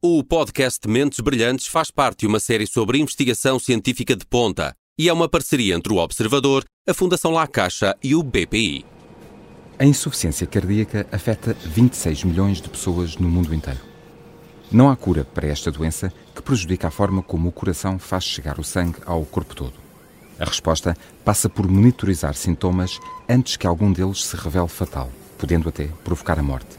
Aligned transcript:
O 0.00 0.22
podcast 0.22 0.86
Mentes 0.86 1.18
Brilhantes 1.18 1.66
faz 1.66 1.90
parte 1.90 2.20
de 2.20 2.28
uma 2.28 2.38
série 2.38 2.68
sobre 2.68 3.00
investigação 3.00 3.58
científica 3.58 4.14
de 4.14 4.24
ponta 4.24 4.72
e 4.96 5.08
é 5.08 5.12
uma 5.12 5.28
parceria 5.28 5.74
entre 5.74 5.92
o 5.92 5.96
Observador, 5.96 6.64
a 6.88 6.94
Fundação 6.94 7.32
La 7.32 7.48
Caixa 7.48 7.96
e 8.00 8.14
o 8.14 8.22
BPI. 8.22 8.86
A 9.76 9.84
insuficiência 9.84 10.46
cardíaca 10.46 11.04
afeta 11.10 11.52
26 11.64 12.22
milhões 12.22 12.60
de 12.62 12.68
pessoas 12.68 13.16
no 13.16 13.28
mundo 13.28 13.52
inteiro. 13.52 13.80
Não 14.70 14.88
há 14.88 14.94
cura 14.94 15.24
para 15.24 15.48
esta 15.48 15.68
doença 15.68 16.12
que 16.32 16.42
prejudica 16.42 16.86
a 16.86 16.92
forma 16.92 17.20
como 17.20 17.48
o 17.48 17.52
coração 17.52 17.98
faz 17.98 18.22
chegar 18.22 18.60
o 18.60 18.64
sangue 18.64 19.00
ao 19.04 19.24
corpo 19.24 19.56
todo. 19.56 19.74
A 20.38 20.44
resposta 20.44 20.96
passa 21.24 21.48
por 21.48 21.66
monitorizar 21.66 22.34
sintomas 22.34 23.00
antes 23.28 23.56
que 23.56 23.66
algum 23.66 23.92
deles 23.92 24.24
se 24.24 24.36
revele 24.36 24.68
fatal, 24.68 25.10
podendo 25.36 25.68
até 25.68 25.88
provocar 26.04 26.38
a 26.38 26.42
morte. 26.44 26.78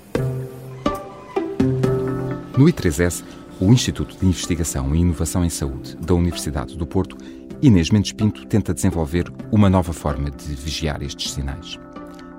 No 2.59 2.65
I3S, 2.65 3.23
o 3.57 3.71
Instituto 3.71 4.17
de 4.19 4.25
Investigação 4.25 4.93
e 4.93 4.99
Inovação 4.99 5.45
em 5.45 5.49
Saúde 5.49 5.95
da 5.95 6.13
Universidade 6.13 6.77
do 6.77 6.85
Porto, 6.85 7.15
Inês 7.61 7.89
Mendes 7.89 8.11
Pinto 8.11 8.45
tenta 8.47 8.73
desenvolver 8.73 9.31
uma 9.49 9.69
nova 9.69 9.93
forma 9.93 10.29
de 10.29 10.55
vigiar 10.55 11.01
estes 11.01 11.31
sinais. 11.31 11.79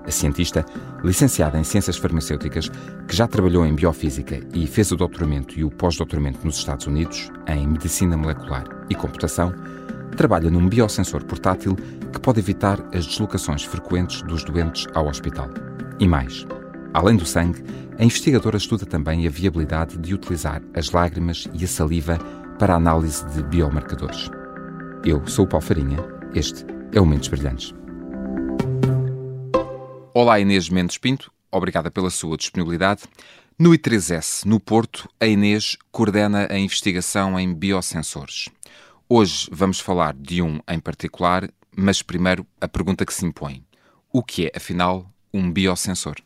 A 0.07 0.11
cientista, 0.11 0.63
licenciada 1.03 1.59
em 1.59 1.65
Ciências 1.65 1.97
Farmacêuticas, 1.97 2.69
que 3.09 3.17
já 3.17 3.27
trabalhou 3.27 3.65
em 3.65 3.75
Biofísica 3.75 4.47
e 4.53 4.67
fez 4.67 4.93
o 4.93 4.97
doutoramento 4.97 5.59
e 5.59 5.65
o 5.65 5.71
pós-doutoramento 5.71 6.45
nos 6.45 6.59
Estados 6.59 6.87
Unidos 6.87 7.31
em 7.47 7.67
Medicina 7.67 8.15
Molecular 8.15 8.67
e 8.91 8.95
Computação, 8.95 9.55
trabalha 10.19 10.51
num 10.51 10.69
biosensor 10.69 11.25
portátil 11.25 11.75
que 12.13 12.21
pode 12.21 12.41
evitar 12.41 12.79
as 12.93 13.07
deslocações 13.07 13.65
frequentes 13.65 14.21
dos 14.21 14.45
doentes 14.45 14.87
ao 14.93 15.09
hospital. 15.09 15.49
E 15.99 16.07
mais, 16.07 16.47
além 16.93 17.17
do 17.17 17.25
sangue, 17.25 17.63
a 17.99 18.05
investigadora 18.05 18.57
estuda 18.57 18.85
também 18.85 19.27
a 19.27 19.31
viabilidade 19.31 19.99
de 19.99 20.15
utilizar 20.15 20.63
as 20.75 20.91
lágrimas 20.91 21.49
e 21.53 21.65
a 21.65 21.69
saliva 21.69 22.19
para 22.59 22.75
a 22.75 22.77
análise 22.77 23.25
de 23.31 23.43
biomarcadores. 23.43 24.31
Eu 25.05 25.27
sou 25.27 25.45
o 25.45 25.49
Paulo 25.49 25.65
Farinha, 25.65 25.99
este 26.35 26.65
é 26.93 27.01
o 27.01 27.07
Mentes 27.07 27.29
Brilhantes. 27.29 27.75
Olá 30.13 30.41
Inês 30.41 30.69
Mendes 30.69 30.99
Pinto, 30.99 31.33
obrigada 31.51 31.91
pela 31.91 32.11
sua 32.11 32.37
disponibilidade. 32.37 33.03
No 33.59 33.71
I3S, 33.71 34.45
no 34.45 34.59
Porto, 34.59 35.09
a 35.21 35.27
Inês 35.27 35.77
coordena 35.93 36.49
a 36.51 36.59
investigação 36.59 37.39
em 37.39 37.55
biosensores. 37.55 38.49
Hoje 39.09 39.49
vamos 39.53 39.81
falar 39.81 40.15
de 40.15 40.43
um 40.43 40.61
em 40.69 40.81
particular, 40.81 41.49
mas 41.77 42.03
primeiro 42.03 42.47
a 42.61 42.67
pergunta 42.67 43.05
que 43.05 43.15
se 43.15 43.25
impõe: 43.25 43.65
o 44.13 44.23
que 44.23 44.47
é, 44.47 44.53
afinal, 44.57 45.11
um 45.33 45.51
biosensor? 45.51 46.17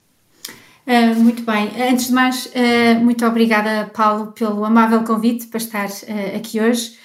Uh, 0.87 1.19
muito 1.19 1.43
bem. 1.43 1.71
Antes 1.91 2.09
de 2.09 2.13
mais, 2.13 2.47
uh, 2.47 3.03
muito 3.03 3.25
obrigada, 3.25 3.91
Paulo, 3.95 4.33
pelo 4.33 4.65
amável 4.67 5.03
convite 5.03 5.47
para 5.47 5.57
estar 5.57 5.89
uh, 5.89 6.37
aqui 6.37 6.61
hoje. 6.61 6.99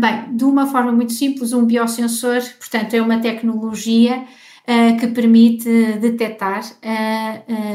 bem, 0.00 0.36
de 0.36 0.44
uma 0.44 0.66
forma 0.66 0.90
muito 0.90 1.12
simples, 1.12 1.52
um 1.52 1.66
biosensor, 1.66 2.40
portanto, 2.58 2.94
é 2.94 3.02
uma 3.02 3.18
tecnologia 3.18 4.24
que 5.00 5.06
permite 5.06 5.66
detectar 5.98 6.60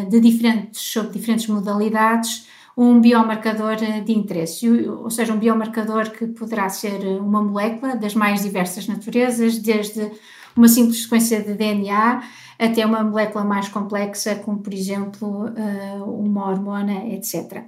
de 0.07 0.19
diferentes, 0.19 0.79
sob 0.79 1.11
diferentes 1.11 1.47
modalidades 1.47 2.45
um 2.77 2.99
biomarcador 2.99 3.77
de 4.03 4.11
interesse, 4.11 4.67
ou 4.67 5.09
seja, 5.09 5.33
um 5.33 5.39
biomarcador 5.39 6.11
que 6.11 6.27
poderá 6.27 6.69
ser 6.69 6.99
uma 7.19 7.41
molécula 7.41 7.95
das 7.95 8.13
mais 8.13 8.43
diversas 8.43 8.87
naturezas, 8.87 9.57
desde 9.57 10.11
uma 10.55 10.67
simples 10.67 11.03
sequência 11.03 11.41
de 11.41 11.53
DNA 11.55 12.21
até 12.63 12.85
uma 12.85 13.03
molécula 13.03 13.43
mais 13.43 13.67
complexa, 13.67 14.35
como 14.35 14.59
por 14.59 14.73
exemplo 14.73 15.47
eh, 15.55 16.01
uma 16.01 16.49
hormona, 16.49 17.05
etc. 17.07 17.63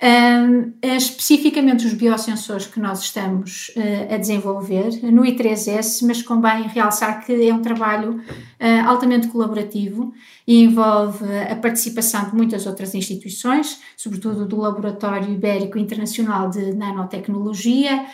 Um, 0.00 0.74
especificamente 0.96 1.84
os 1.84 1.92
biosensores 1.92 2.66
que 2.66 2.78
nós 2.78 3.00
estamos 3.00 3.72
uh, 3.76 4.14
a 4.14 4.16
desenvolver 4.16 4.90
no 5.10 5.22
I3S, 5.22 6.06
mas 6.06 6.22
convém 6.22 6.68
realçar 6.68 7.26
que 7.26 7.48
é 7.48 7.52
um 7.52 7.60
trabalho 7.60 8.22
altamente 8.86 9.28
colaborativo 9.28 10.12
e 10.46 10.62
envolve 10.64 11.24
a 11.48 11.54
participação 11.56 12.28
de 12.28 12.34
muitas 12.34 12.66
outras 12.66 12.94
instituições, 12.94 13.80
sobretudo 13.96 14.46
do 14.46 14.56
Laboratório 14.56 15.32
Ibérico 15.32 15.78
Internacional 15.78 16.48
de 16.48 16.74
Nanotecnologia, 16.74 18.06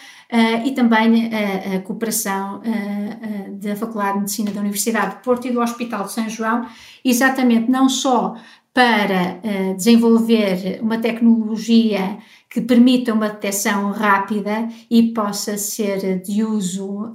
e 0.64 0.72
também 0.72 1.30
a, 1.32 1.76
a 1.76 1.80
cooperação 1.80 2.56
uh, 2.56 2.60
uh, 2.60 3.56
da 3.56 3.76
Faculdade 3.76 4.14
de 4.14 4.18
Medicina 4.20 4.50
da 4.50 4.60
Universidade 4.60 5.16
de 5.16 5.22
Porto 5.22 5.46
e 5.46 5.52
do 5.52 5.60
Hospital 5.60 6.04
de 6.04 6.12
São 6.12 6.28
João, 6.28 6.66
exatamente 7.04 7.70
não 7.70 7.88
só 7.88 8.34
para 8.72 9.40
desenvolver 9.76 10.80
uma 10.82 10.98
tecnologia 10.98 12.18
que 12.50 12.60
permita 12.60 13.14
uma 13.14 13.28
detecção 13.28 13.92
rápida 13.92 14.68
e 14.90 15.14
possa 15.14 15.56
ser 15.56 16.20
de 16.22 16.42
uso 16.42 17.12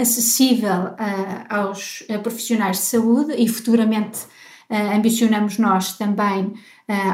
acessível 0.00 0.94
aos 1.48 2.04
profissionais 2.22 2.76
de 2.76 2.82
saúde 2.84 3.34
e 3.36 3.48
futuramente 3.48 4.20
ambicionamos 4.70 5.58
nós 5.58 5.98
também 5.98 6.54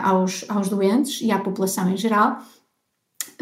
aos, 0.03 0.45
aos 0.51 0.69
doentes 0.69 1.23
e 1.23 1.33
à 1.33 1.39
população 1.39 1.91
em 1.91 1.97
geral, 1.97 2.43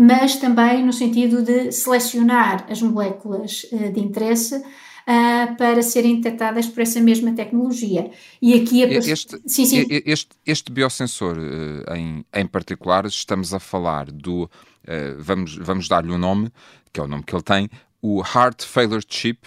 mas 0.03 0.35
também 0.35 0.85
no 0.85 0.93
sentido 0.93 1.45
de 1.45 1.71
selecionar 1.71 2.67
as 2.69 2.83
moléculas 2.83 3.65
uh, 3.71 3.93
de 3.93 4.01
interesse 4.01 4.57
uh, 4.57 5.57
para 5.57 5.81
serem 5.81 6.17
detectadas 6.17 6.67
por 6.67 6.81
essa 6.81 7.01
mesma 7.01 7.33
tecnologia. 7.33 8.11
E 8.41 8.61
aqui 8.61 8.83
a... 8.83 8.89
este, 8.89 9.41
sim, 9.47 9.65
sim. 9.65 9.87
Este, 9.89 10.31
este 10.45 10.73
biosensor 10.73 11.39
uh, 11.39 11.95
em, 11.95 12.27
em 12.35 12.47
particular, 12.49 13.07
estamos 13.07 13.55
a 13.55 13.61
falar 13.61 14.11
do, 14.11 14.51
vamos, 15.19 15.55
vamos 15.59 15.87
dar-lhe 15.87 16.11
o 16.11 16.17
um 16.17 16.19
nome, 16.19 16.51
que 16.93 16.99
é 16.99 17.03
o 17.05 17.07
nome 17.07 17.23
que 17.23 17.33
ele 17.33 17.45
tem, 17.45 17.71
o 18.01 18.21
Heart 18.21 18.65
Failure 18.65 19.05
Chip, 19.09 19.47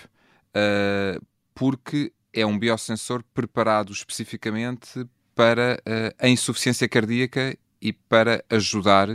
porque 1.54 2.14
é 2.34 2.46
um 2.46 2.58
biosensor 2.58 3.22
preparado 3.34 3.92
especificamente 3.92 5.06
para 5.36 5.78
a 6.18 6.30
insuficiência 6.30 6.88
cardíaca 6.88 7.58
e 7.82 7.92
para 7.92 8.44
ajudar 8.50 9.10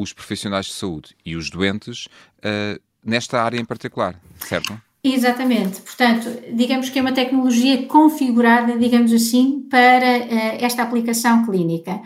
os 0.00 0.12
profissionais 0.12 0.66
de 0.66 0.72
saúde 0.72 1.16
e 1.24 1.34
os 1.34 1.50
doentes 1.50 2.06
uh, 2.38 2.80
nesta 3.04 3.42
área 3.42 3.58
em 3.58 3.64
particular, 3.64 4.20
certo? 4.38 4.80
Exatamente, 5.02 5.80
portanto, 5.80 6.28
digamos 6.52 6.90
que 6.90 6.98
é 6.98 7.02
uma 7.02 7.12
tecnologia 7.12 7.86
configurada, 7.86 8.78
digamos 8.78 9.12
assim, 9.12 9.66
para 9.70 10.18
uh, 10.18 10.64
esta 10.64 10.82
aplicação 10.82 11.44
clínica. 11.44 11.96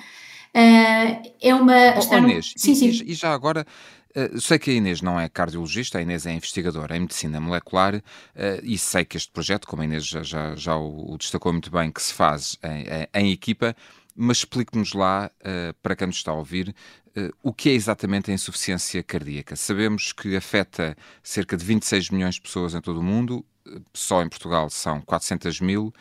Uh, 0.54 1.32
é 1.41 1.54
uma. 1.54 1.75
Oh, 1.97 2.19
Inês, 2.19 2.54
sim, 2.56 2.72
e, 2.72 2.76
sim. 2.76 3.04
e 3.06 3.14
já 3.14 3.32
agora, 3.32 3.66
Uh, 4.14 4.38
sei 4.38 4.59
que 4.59 4.70
a 4.70 4.74
Inês 4.74 5.00
não 5.00 5.19
é 5.19 5.26
cardiologista, 5.26 5.97
a 5.97 6.03
Inês 6.03 6.26
é 6.26 6.32
investigadora 6.32 6.94
em 6.94 7.00
medicina 7.00 7.41
molecular 7.41 7.94
uh, 7.94 8.03
e 8.62 8.76
sei 8.76 9.06
que 9.06 9.16
este 9.16 9.32
projeto, 9.32 9.66
como 9.66 9.80
a 9.80 9.86
Inês 9.86 10.04
já, 10.04 10.22
já, 10.22 10.54
já 10.54 10.76
o, 10.76 11.16
destacou 11.19 11.50
muito 11.50 11.70
bem, 11.70 11.91
que 11.91 12.03
se 12.03 12.12
faz 12.12 12.59
em, 12.62 12.82
em, 12.82 13.28
em 13.28 13.32
equipa, 13.32 13.74
mas 14.15 14.39
explique-nos 14.39 14.93
lá, 14.93 15.31
uh, 15.41 15.75
para 15.83 15.97
quem 15.97 16.06
nos 16.06 16.17
está 16.17 16.31
a 16.33 16.34
ouvir, 16.34 16.75
uh, 17.17 17.31
o 17.43 17.53
que 17.53 17.71
é 17.71 17.73
exatamente 17.73 18.31
a 18.31 18.34
insuficiência 18.34 19.03
cardíaca. 19.03 19.56
Sabemos 19.56 20.12
que 20.12 20.37
afeta 20.37 20.97
cerca 21.23 21.56
de 21.56 21.65
26 21.65 22.11
milhões 22.11 22.37
de 22.37 22.43
pessoas 22.43 22.75
em 22.75 22.81
todo 22.81 23.01
o 23.01 23.03
mundo, 23.03 23.45
uh, 23.67 23.83
só 23.95 24.22
em 24.22 24.28
Portugal 24.28 24.69
são 24.71 25.01
400 25.01 25.61
mil. 25.61 25.93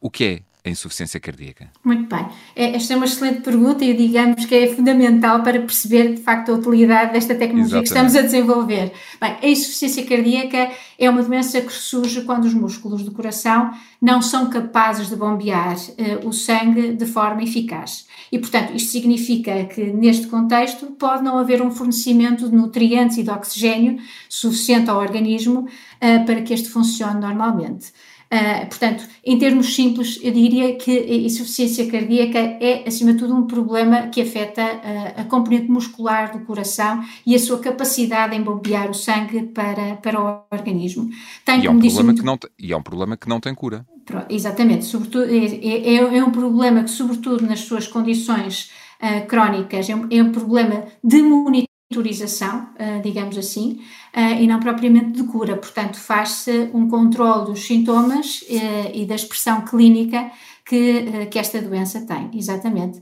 O 0.00 0.10
que 0.10 0.24
é 0.24 0.42
a 0.68 0.70
insuficiência 0.70 1.18
cardíaca? 1.18 1.70
Muito 1.82 2.14
bem. 2.14 2.26
É, 2.54 2.76
esta 2.76 2.94
é 2.94 2.96
uma 2.96 3.06
excelente 3.06 3.40
pergunta 3.40 3.84
e 3.84 3.94
digamos 3.94 4.44
que 4.44 4.54
é 4.54 4.74
fundamental 4.74 5.42
para 5.42 5.60
perceber 5.60 6.14
de 6.14 6.22
facto 6.22 6.52
a 6.52 6.54
utilidade 6.54 7.12
desta 7.12 7.34
tecnologia 7.34 7.78
Exatamente. 7.78 7.82
que 7.82 7.88
estamos 7.88 8.16
a 8.16 8.22
desenvolver. 8.22 8.92
Bem, 9.20 9.36
a 9.42 9.48
insuficiência 9.48 10.04
cardíaca 10.04 10.70
é 10.98 11.10
uma 11.10 11.22
doença 11.22 11.60
que 11.60 11.72
surge 11.72 12.22
quando 12.22 12.44
os 12.44 12.54
músculos 12.54 13.02
do 13.02 13.12
coração 13.12 13.70
não 14.00 14.22
são 14.22 14.48
capazes 14.50 15.08
de 15.08 15.16
bombear 15.16 15.76
uh, 15.76 16.28
o 16.28 16.32
sangue 16.32 16.92
de 16.92 17.06
forma 17.06 17.42
eficaz. 17.42 18.06
E, 18.30 18.38
portanto, 18.38 18.74
isto 18.74 18.90
significa 18.90 19.64
que, 19.64 19.84
neste 19.84 20.26
contexto, 20.26 20.86
pode 20.86 21.22
não 21.24 21.38
haver 21.38 21.62
um 21.62 21.70
fornecimento 21.70 22.48
de 22.48 22.54
nutrientes 22.54 23.16
e 23.16 23.22
de 23.22 23.30
oxigênio 23.30 23.98
suficiente 24.28 24.90
ao 24.90 24.98
organismo 24.98 25.60
uh, 25.60 26.26
para 26.26 26.42
que 26.42 26.52
este 26.52 26.68
funcione 26.68 27.20
normalmente. 27.20 27.92
Uh, 28.32 28.66
portanto, 28.66 29.08
em 29.24 29.38
termos 29.38 29.74
simples, 29.74 30.18
eu 30.22 30.30
diria 30.30 30.76
que 30.76 30.90
a 30.90 31.14
insuficiência 31.14 31.90
cardíaca 31.90 32.38
é, 32.38 32.84
acima 32.86 33.14
de 33.14 33.18
tudo, 33.18 33.34
um 33.34 33.46
problema 33.46 34.08
que 34.08 34.20
afeta 34.20 34.62
uh, 34.62 35.20
a 35.20 35.24
componente 35.24 35.70
muscular 35.70 36.30
do 36.36 36.44
coração 36.44 37.02
e 37.24 37.34
a 37.34 37.38
sua 37.38 37.58
capacidade 37.58 38.36
em 38.36 38.42
bombear 38.42 38.90
o 38.90 38.94
sangue 38.94 39.44
para, 39.44 39.96
para 39.96 40.20
o 40.20 40.42
organismo. 40.54 41.08
Tem, 41.42 41.62
e, 41.62 41.66
é 41.66 41.70
um 41.70 41.78
problema 41.78 42.14
que 42.14 42.22
não, 42.22 42.38
e 42.58 42.72
é 42.72 42.76
um 42.76 42.82
problema 42.82 43.16
que 43.16 43.28
não 43.28 43.40
tem 43.40 43.54
cura. 43.54 43.86
Exatamente, 44.28 44.84
sobretudo, 44.84 45.24
é, 45.24 45.36
é, 45.36 46.18
é 46.18 46.24
um 46.24 46.30
problema 46.30 46.84
que, 46.84 46.90
sobretudo 46.90 47.46
nas 47.46 47.60
suas 47.60 47.86
condições 47.86 48.70
uh, 49.02 49.26
crónicas, 49.26 49.88
é 49.88 49.96
um, 49.96 50.06
é 50.10 50.22
um 50.22 50.32
problema 50.32 50.84
de 51.02 51.22
monitorização 51.22 51.67
monitorização, 51.90 52.68
uh, 52.78 53.02
digamos 53.02 53.36
assim, 53.38 53.80
uh, 54.14 54.40
e 54.40 54.46
não 54.46 54.60
propriamente 54.60 55.12
de 55.12 55.24
cura. 55.24 55.56
Portanto, 55.56 55.98
faz-se 55.98 56.70
um 56.74 56.88
controle 56.88 57.46
dos 57.46 57.66
sintomas 57.66 58.42
uh, 58.42 58.90
e 58.94 59.06
da 59.06 59.14
expressão 59.14 59.62
clínica 59.62 60.30
que, 60.64 61.26
que 61.30 61.38
esta 61.38 61.60
doença 61.62 62.06
tem, 62.06 62.30
exatamente. 62.34 63.00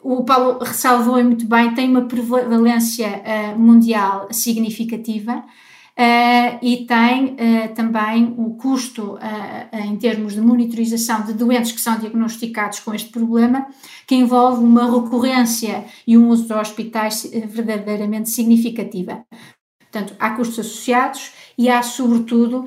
o 0.00 0.22
Paulo 0.22 0.60
ressalvou 0.62 1.22
muito 1.24 1.44
bem, 1.48 1.74
tem 1.74 1.90
uma 1.90 2.02
prevalência 2.02 3.20
mundial 3.58 4.28
significativa. 4.30 5.42
Uh, 5.98 6.58
e 6.60 6.84
tem 6.86 7.36
uh, 7.36 7.74
também 7.74 8.34
o 8.36 8.50
custo 8.56 9.14
uh, 9.14 9.18
em 9.72 9.96
termos 9.96 10.34
de 10.34 10.42
monitorização 10.42 11.22
de 11.22 11.32
doentes 11.32 11.72
que 11.72 11.80
são 11.80 11.98
diagnosticados 11.98 12.80
com 12.80 12.92
este 12.92 13.08
problema, 13.08 13.66
que 14.06 14.14
envolve 14.14 14.62
uma 14.62 14.84
recorrência 14.84 15.86
e 16.06 16.18
um 16.18 16.28
uso 16.28 16.48
de 16.48 16.52
hospitais 16.52 17.26
verdadeiramente 17.46 18.28
significativa. 18.28 19.24
Portanto, 19.90 20.14
há 20.18 20.30
custos 20.32 20.58
associados 20.58 21.32
e 21.56 21.70
há, 21.70 21.82
sobretudo, 21.82 22.66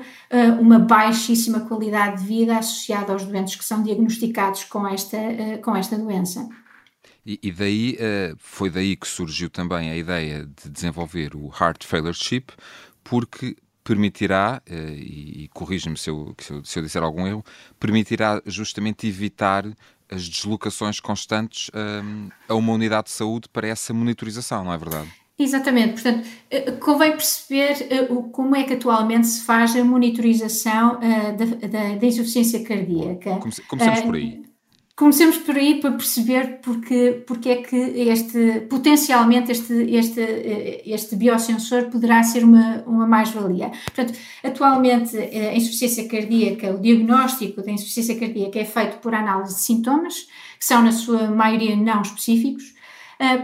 uma 0.58 0.80
baixíssima 0.80 1.60
qualidade 1.60 2.22
de 2.22 2.26
vida 2.26 2.58
associada 2.58 3.12
aos 3.12 3.24
doentes 3.24 3.54
que 3.54 3.64
são 3.64 3.84
diagnosticados 3.84 4.64
com 4.64 4.88
esta, 4.88 5.18
com 5.62 5.76
esta 5.76 5.96
doença. 5.96 6.48
E, 7.24 7.52
daí, 7.52 7.96
foi 8.38 8.68
daí 8.68 8.96
que 8.96 9.06
surgiu 9.06 9.48
também 9.48 9.90
a 9.90 9.96
ideia 9.96 10.44
de 10.44 10.68
desenvolver 10.68 11.36
o 11.36 11.52
Heart 11.60 11.86
Failure 11.86 12.14
Chip, 12.14 12.52
porque 13.02 13.56
permitirá, 13.82 14.62
eh, 14.66 14.94
e, 14.96 15.44
e 15.44 15.48
corrija-me 15.48 15.96
se 15.96 16.10
eu, 16.10 16.34
se, 16.38 16.60
se 16.64 16.78
eu 16.78 16.82
disser 16.82 17.02
algum 17.02 17.26
erro, 17.26 17.44
permitirá 17.78 18.40
justamente 18.46 19.06
evitar 19.06 19.64
as 20.08 20.28
deslocações 20.28 21.00
constantes 21.00 21.70
um, 21.74 22.28
a 22.48 22.54
uma 22.54 22.72
unidade 22.72 23.04
de 23.04 23.12
saúde 23.12 23.48
para 23.48 23.68
essa 23.68 23.94
monitorização, 23.94 24.64
não 24.64 24.72
é 24.72 24.78
verdade? 24.78 25.08
Exatamente, 25.38 25.94
portanto, 25.94 26.28
eh, 26.50 26.72
convém 26.72 27.12
perceber 27.12 27.86
eh, 27.88 28.06
como 28.30 28.54
é 28.54 28.64
que 28.64 28.74
atualmente 28.74 29.26
se 29.26 29.44
faz 29.44 29.74
a 29.74 29.82
monitorização 29.82 31.00
da, 31.00 31.68
da, 31.68 31.94
da 31.96 32.06
insuficiência 32.06 32.62
cardíaca. 32.62 33.40
Comecemos 33.68 34.00
por 34.02 34.16
aí. 34.16 34.49
Comecemos 35.00 35.38
por 35.38 35.56
aí 35.56 35.80
para 35.80 35.92
perceber 35.92 36.60
porque, 36.60 37.24
porque 37.26 37.48
é 37.48 37.56
que 37.62 37.74
este, 37.74 38.60
potencialmente 38.68 39.50
este, 39.50 39.72
este, 39.96 40.82
este 40.84 41.16
biosensor 41.16 41.86
poderá 41.86 42.22
ser 42.22 42.44
uma, 42.44 42.84
uma 42.86 43.06
mais-valia. 43.06 43.72
Portanto, 43.86 44.12
atualmente 44.44 45.16
a 45.16 45.54
insuficiência 45.54 46.06
cardíaca, 46.06 46.74
o 46.74 46.78
diagnóstico 46.78 47.62
da 47.62 47.72
insuficiência 47.72 48.20
cardíaca 48.20 48.58
é 48.58 48.64
feito 48.66 48.98
por 48.98 49.14
análise 49.14 49.54
de 49.54 49.62
sintomas, 49.62 50.28
que 50.58 50.66
são 50.66 50.82
na 50.82 50.92
sua 50.92 51.30
maioria 51.30 51.74
não 51.74 52.02
específicos, 52.02 52.64
eh, 52.64 52.79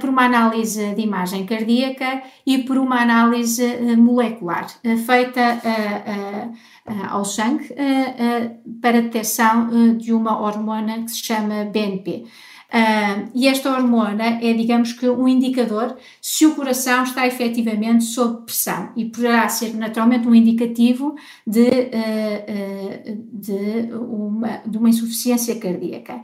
por 0.00 0.08
uma 0.08 0.24
análise 0.24 0.94
de 0.94 1.02
imagem 1.02 1.44
cardíaca 1.44 2.22
e 2.46 2.58
por 2.58 2.78
uma 2.78 3.02
análise 3.02 3.62
eh, 3.62 3.96
molecular, 3.96 4.66
eh, 4.82 4.96
feita 4.96 5.60
ao 7.10 7.24
sangue 7.24 7.74
para 8.80 9.02
detecção 9.02 9.96
de 9.96 10.12
uma 10.12 10.40
hormona 10.40 11.02
que 11.02 11.10
se 11.10 11.24
chama 11.24 11.64
BNP. 11.64 12.24
e 13.34 13.48
esta 13.48 13.72
hormona 13.72 14.38
é, 14.40 14.52
digamos 14.52 14.92
que, 14.92 15.08
um 15.08 15.26
indicador 15.26 15.96
se 16.22 16.46
o 16.46 16.54
coração 16.54 17.02
está 17.02 17.26
efetivamente 17.26 18.04
sob 18.04 18.44
pressão 18.44 18.92
e 18.96 19.04
poderá 19.06 19.48
ser 19.48 19.74
naturalmente 19.74 20.28
um 20.28 20.34
indicativo 20.34 21.16
de, 21.44 21.68
de, 23.32 23.92
uma, 23.92 24.62
de 24.64 24.78
uma 24.78 24.88
insuficiência 24.88 25.56
cardíaca. 25.58 26.22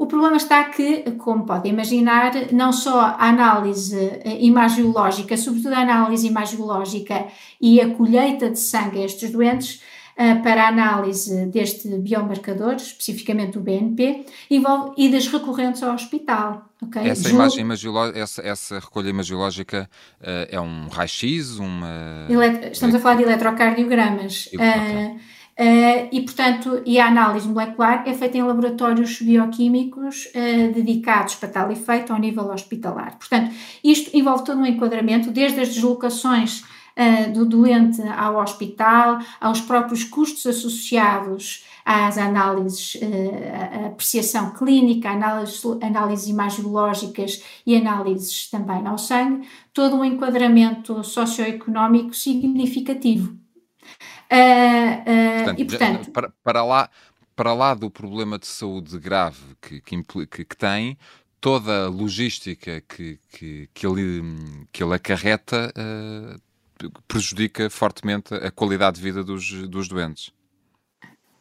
O 0.00 0.06
problema 0.06 0.38
está 0.38 0.64
que, 0.64 1.02
como 1.18 1.44
pode 1.44 1.68
imaginar, 1.68 2.32
não 2.52 2.72
só 2.72 3.00
a 3.18 3.28
análise 3.28 4.18
imagiológica, 4.40 5.36
sobretudo 5.36 5.74
a 5.74 5.80
análise 5.80 6.26
imagiológica 6.26 7.26
e 7.60 7.82
a 7.82 7.94
colheita 7.94 8.48
de 8.48 8.58
sangue 8.58 9.02
a 9.02 9.04
estes 9.04 9.30
doentes, 9.30 9.82
eh, 10.16 10.36
para 10.36 10.64
a 10.64 10.68
análise 10.68 11.44
deste 11.48 11.86
biomarcador, 11.98 12.76
especificamente 12.76 13.58
o 13.58 13.60
BNP, 13.60 14.24
envolve 14.50 14.94
idas 14.96 15.26
recorrentes 15.28 15.82
ao 15.82 15.94
hospital. 15.94 16.64
Okay? 16.82 17.06
Essa, 17.06 17.28
imagem 17.28 17.66
essa, 18.14 18.40
essa 18.40 18.78
recolha 18.78 19.10
imagiológica 19.10 19.86
uh, 20.22 20.48
é 20.48 20.58
um 20.58 20.88
raio-x? 20.88 21.58
Uma... 21.58 22.26
Estamos 22.72 22.94
a 22.94 22.98
falar 23.00 23.16
de 23.16 23.24
eletrocardiogramas. 23.24 24.48
Uh, 24.54 25.20
uh, 25.60 26.08
e, 26.10 26.20
portanto, 26.22 26.82
e 26.86 26.98
a 26.98 27.06
análise 27.06 27.46
molecular 27.46 28.02
é 28.06 28.14
feita 28.14 28.38
em 28.38 28.42
laboratórios 28.42 29.20
bioquímicos 29.20 30.28
dedicados 30.74 31.34
para 31.34 31.48
tal 31.48 31.70
efeito 31.70 32.12
ao 32.12 32.18
nível 32.18 32.50
hospitalar. 32.50 33.18
Portanto, 33.18 33.54
isto 33.84 34.16
envolve 34.16 34.44
todo 34.44 34.58
um 34.58 34.66
enquadramento, 34.66 35.30
desde 35.30 35.60
as 35.60 35.68
deslocações 35.68 36.64
uh, 36.96 37.32
do 37.32 37.44
doente 37.44 38.02
ao 38.02 38.36
hospital, 38.36 39.18
aos 39.40 39.60
próprios 39.60 40.04
custos 40.04 40.46
associados 40.46 41.64
às 41.84 42.18
análises, 42.18 42.96
uh, 42.96 43.86
apreciação 43.86 44.52
clínica, 44.52 45.10
análises, 45.10 45.62
análises 45.82 46.28
imagiológicas 46.28 47.42
e 47.66 47.76
análises 47.76 48.48
também 48.50 48.86
ao 48.86 48.98
sangue, 48.98 49.46
todo 49.72 49.96
um 49.96 50.04
enquadramento 50.04 51.02
socioeconómico 51.02 52.14
significativo. 52.14 53.39
Uh, 54.30 55.36
portanto, 55.36 55.60
e, 55.60 55.64
portanto, 55.64 56.10
para, 56.10 56.32
para, 56.42 56.64
lá, 56.64 56.90
para 57.34 57.52
lá 57.54 57.74
do 57.74 57.90
problema 57.90 58.38
de 58.38 58.46
saúde 58.46 58.98
grave 58.98 59.56
que, 59.60 59.80
que, 59.80 60.26
que 60.26 60.56
tem, 60.56 60.96
toda 61.40 61.86
a 61.86 61.88
logística 61.88 62.82
que, 62.82 63.18
que, 63.32 63.68
que, 63.72 63.86
ele, 63.86 64.22
que 64.72 64.82
ele 64.82 64.94
acarreta 64.94 65.72
uh, 65.76 66.90
prejudica 67.08 67.68
fortemente 67.70 68.34
a 68.34 68.50
qualidade 68.50 68.96
de 68.96 69.02
vida 69.02 69.24
dos, 69.24 69.50
dos 69.68 69.88
doentes. 69.88 70.32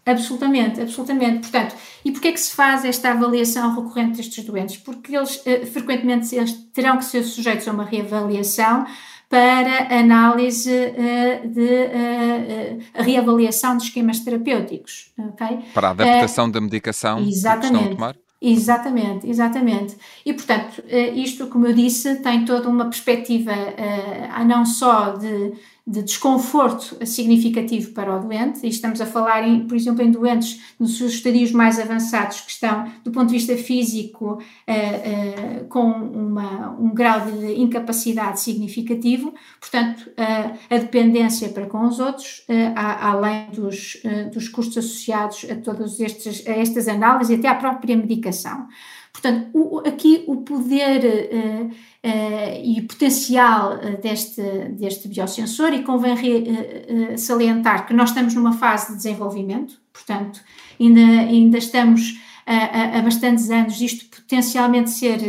Absolutamente, 0.05 0.81
absolutamente. 0.81 1.41
Portanto, 1.41 1.75
e 2.03 2.11
porquê 2.11 2.29
é 2.29 2.31
que 2.31 2.39
se 2.39 2.55
faz 2.55 2.83
esta 2.83 3.11
avaliação 3.11 3.75
recorrente 3.75 4.17
destes 4.17 4.43
doentes? 4.43 4.77
Porque 4.77 5.15
eles, 5.15 5.41
eh, 5.45 5.65
frequentemente, 5.65 6.35
eles 6.35 6.53
terão 6.73 6.97
que 6.97 7.05
ser 7.05 7.23
sujeitos 7.23 7.67
a 7.67 7.71
uma 7.71 7.83
reavaliação 7.83 8.87
para 9.29 9.99
análise 9.99 10.71
uh, 10.71 11.47
de 11.47 11.61
uh, 11.61 12.79
reavaliação 12.95 13.77
de 13.77 13.83
esquemas 13.83 14.19
terapêuticos, 14.21 15.11
ok? 15.17 15.59
Para 15.73 15.89
a 15.89 15.91
adaptação 15.91 16.49
da 16.49 16.59
medicação 16.59 17.19
exatamente. 17.19 17.61
que 17.61 17.77
estão 17.77 17.91
a 17.91 17.95
tomar? 17.95 18.15
Exatamente, 18.41 19.29
exatamente. 19.29 19.97
E, 20.25 20.33
portanto, 20.33 20.81
isto, 21.13 21.47
como 21.47 21.67
eu 21.67 21.73
disse, 21.73 22.15
tem 22.21 22.45
toda 22.45 22.69
uma 22.69 22.85
perspectiva 22.85 23.51
uh, 23.51 24.45
não 24.45 24.65
só 24.65 25.11
de 25.11 25.53
de 25.89 26.03
desconforto 26.03 27.03
significativo 27.03 27.93
para 27.93 28.15
o 28.15 28.19
doente, 28.19 28.63
e 28.63 28.69
estamos 28.69 29.01
a 29.01 29.07
falar, 29.07 29.47
em, 29.47 29.65
por 29.65 29.75
exemplo, 29.75 30.03
em 30.03 30.11
doentes 30.11 30.61
nos 30.79 30.99
seus 30.99 31.13
estadios 31.13 31.51
mais 31.51 31.79
avançados 31.79 32.41
que 32.41 32.51
estão, 32.51 32.85
do 33.03 33.11
ponto 33.11 33.25
de 33.25 33.33
vista 33.33 33.57
físico, 33.57 34.33
uh, 34.33 35.61
uh, 35.63 35.65
com 35.65 35.89
uma, 35.89 36.69
um 36.79 36.93
grau 36.93 37.21
de 37.21 37.59
incapacidade 37.59 38.39
significativo, 38.39 39.33
portanto, 39.59 40.11
uh, 40.11 40.57
a 40.69 40.77
dependência 40.77 41.49
para 41.49 41.65
com 41.65 41.87
os 41.87 41.99
outros, 41.99 42.45
além 42.75 43.49
dos, 43.51 43.97
dos 44.31 44.47
custos 44.47 44.77
associados 44.77 45.47
a 45.49 45.55
todas 45.55 45.99
estas 45.99 46.87
análises 46.87 47.35
e 47.35 47.39
até 47.39 47.47
à 47.47 47.55
própria 47.55 47.97
medicação. 47.97 48.67
Portanto, 49.11 49.49
o, 49.53 49.79
aqui 49.79 50.23
o 50.27 50.37
poder 50.37 51.03
uh, 51.03 51.65
uh, 51.65 52.61
e 52.63 52.79
o 52.79 52.87
potencial 52.87 53.75
uh, 53.75 54.01
deste, 54.01 54.41
deste 54.71 55.07
biosensor, 55.07 55.73
e 55.73 55.83
convém 55.83 56.15
re, 56.15 57.17
salientar 57.17 57.85
que 57.85 57.93
nós 57.93 58.09
estamos 58.09 58.33
numa 58.33 58.53
fase 58.53 58.91
de 58.91 58.97
desenvolvimento, 58.97 59.79
portanto, 59.91 60.39
ainda, 60.79 61.01
ainda 61.01 61.57
estamos 61.57 62.19
a, 62.45 62.97
a, 62.97 63.01
bastantes 63.01 63.49
anos 63.49 63.79
isto 63.79 64.05
potencialmente 64.05 64.89
ser 64.89 65.19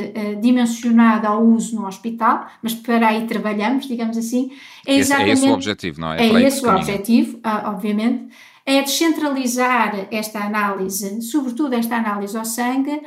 dimensionado 0.40 1.26
ao 1.26 1.44
uso 1.44 1.76
no 1.76 1.87
hospital, 1.87 2.46
mas 2.62 2.72
para 2.75 3.08
aí 3.08 3.26
trabalhamos, 3.26 3.87
digamos 3.87 4.16
assim. 4.16 4.52
É, 4.87 4.94
exatamente, 4.94 5.30
é 5.30 5.32
esse 5.34 5.49
o 5.49 5.52
objetivo, 5.52 6.00
não 6.00 6.12
é? 6.12 6.26
É, 6.26 6.32
é 6.32 6.42
esse 6.46 6.64
o 6.64 6.70
objetivo, 6.70 7.40
obviamente 7.64 8.28
é 8.64 8.83
descentralizar 8.83 10.09
esta 10.11 10.40
análise, 10.40 11.23
sobretudo 11.23 11.75
esta 11.75 11.97
análise 11.97 12.37
ao 12.37 12.45
sangue, 12.45 13.02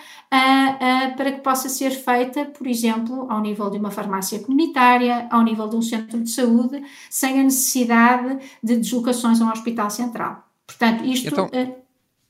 para 1.17 1.31
que 1.31 1.41
possa 1.41 1.69
ser 1.69 1.91
feita, 1.91 2.45
por 2.45 2.67
exemplo, 2.67 3.27
ao 3.29 3.41
nível 3.41 3.69
de 3.69 3.77
uma 3.77 3.91
farmácia 3.91 4.39
comunitária, 4.39 5.27
ao 5.29 5.43
nível 5.43 5.67
de 5.67 5.75
um 5.75 5.81
centro 5.81 6.21
de 6.21 6.29
saúde, 6.29 6.83
sem 7.09 7.39
a 7.39 7.43
necessidade 7.43 8.39
de 8.63 8.77
deslocações 8.77 9.41
a 9.41 9.45
um 9.45 9.51
hospital 9.51 9.89
central. 9.89 10.47
Portanto, 10.65 11.05
isto. 11.05 11.27
Então, 11.27 11.45
uh, 11.45 11.82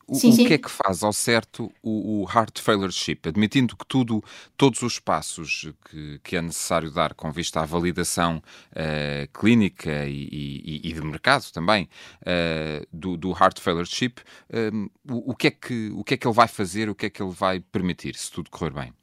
o, 0.07 0.15
sim, 0.15 0.29
o 0.29 0.33
sim. 0.33 0.47
que 0.47 0.53
é 0.53 0.57
que 0.57 0.69
faz 0.69 1.03
ao 1.03 1.13
certo 1.13 1.71
o, 1.81 2.23
o 2.23 2.29
heart 2.29 2.59
failure 2.59 2.91
chip? 2.91 3.27
Admitindo 3.29 3.75
que 3.75 3.85
tudo, 3.85 4.23
todos 4.57 4.81
os 4.81 4.99
passos 4.99 5.71
que, 5.89 6.19
que 6.23 6.35
é 6.35 6.41
necessário 6.41 6.91
dar 6.91 7.13
com 7.13 7.31
vista 7.31 7.61
à 7.61 7.65
validação 7.65 8.41
uh, 8.71 9.39
clínica 9.39 10.05
e, 10.05 10.27
e, 10.31 10.89
e, 10.89 10.93
de 10.93 11.01
mercado 11.01 11.49
também 11.51 11.89
uh, 12.21 12.85
do, 12.91 13.17
do 13.17 13.31
heart 13.31 13.59
failure 13.59 13.87
chip, 13.87 14.21
uh, 14.21 14.91
o, 15.09 15.31
o, 15.31 15.35
que 15.35 15.47
é 15.47 15.51
que, 15.51 15.91
o 15.93 16.03
que 16.03 16.13
é 16.15 16.17
que 16.17 16.27
ele 16.27 16.35
vai 16.35 16.47
fazer, 16.47 16.89
o 16.89 16.95
que 16.95 17.05
é 17.05 17.09
que 17.09 17.21
ele 17.21 17.31
vai 17.31 17.59
permitir, 17.59 18.15
se 18.15 18.31
tudo 18.31 18.49
correr 18.49 18.71
bem? 18.71 18.93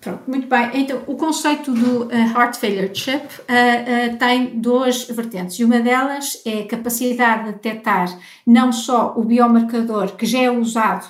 Pronto, 0.00 0.22
muito 0.26 0.46
bem. 0.46 0.70
Então, 0.74 1.02
o 1.06 1.16
conceito 1.16 1.72
do 1.72 2.04
uh, 2.04 2.12
Heart 2.12 2.56
Failure 2.56 2.94
Chip 2.94 3.24
uh, 3.24 4.14
uh, 4.14 4.16
tem 4.18 4.58
duas 4.60 5.04
vertentes 5.04 5.58
e 5.58 5.64
uma 5.64 5.80
delas 5.80 6.40
é 6.44 6.60
a 6.60 6.66
capacidade 6.66 7.46
de 7.46 7.52
detectar 7.52 8.06
não 8.46 8.72
só 8.72 9.14
o 9.16 9.24
biomarcador 9.24 10.14
que 10.16 10.26
já 10.26 10.40
é 10.40 10.50
usado 10.50 11.06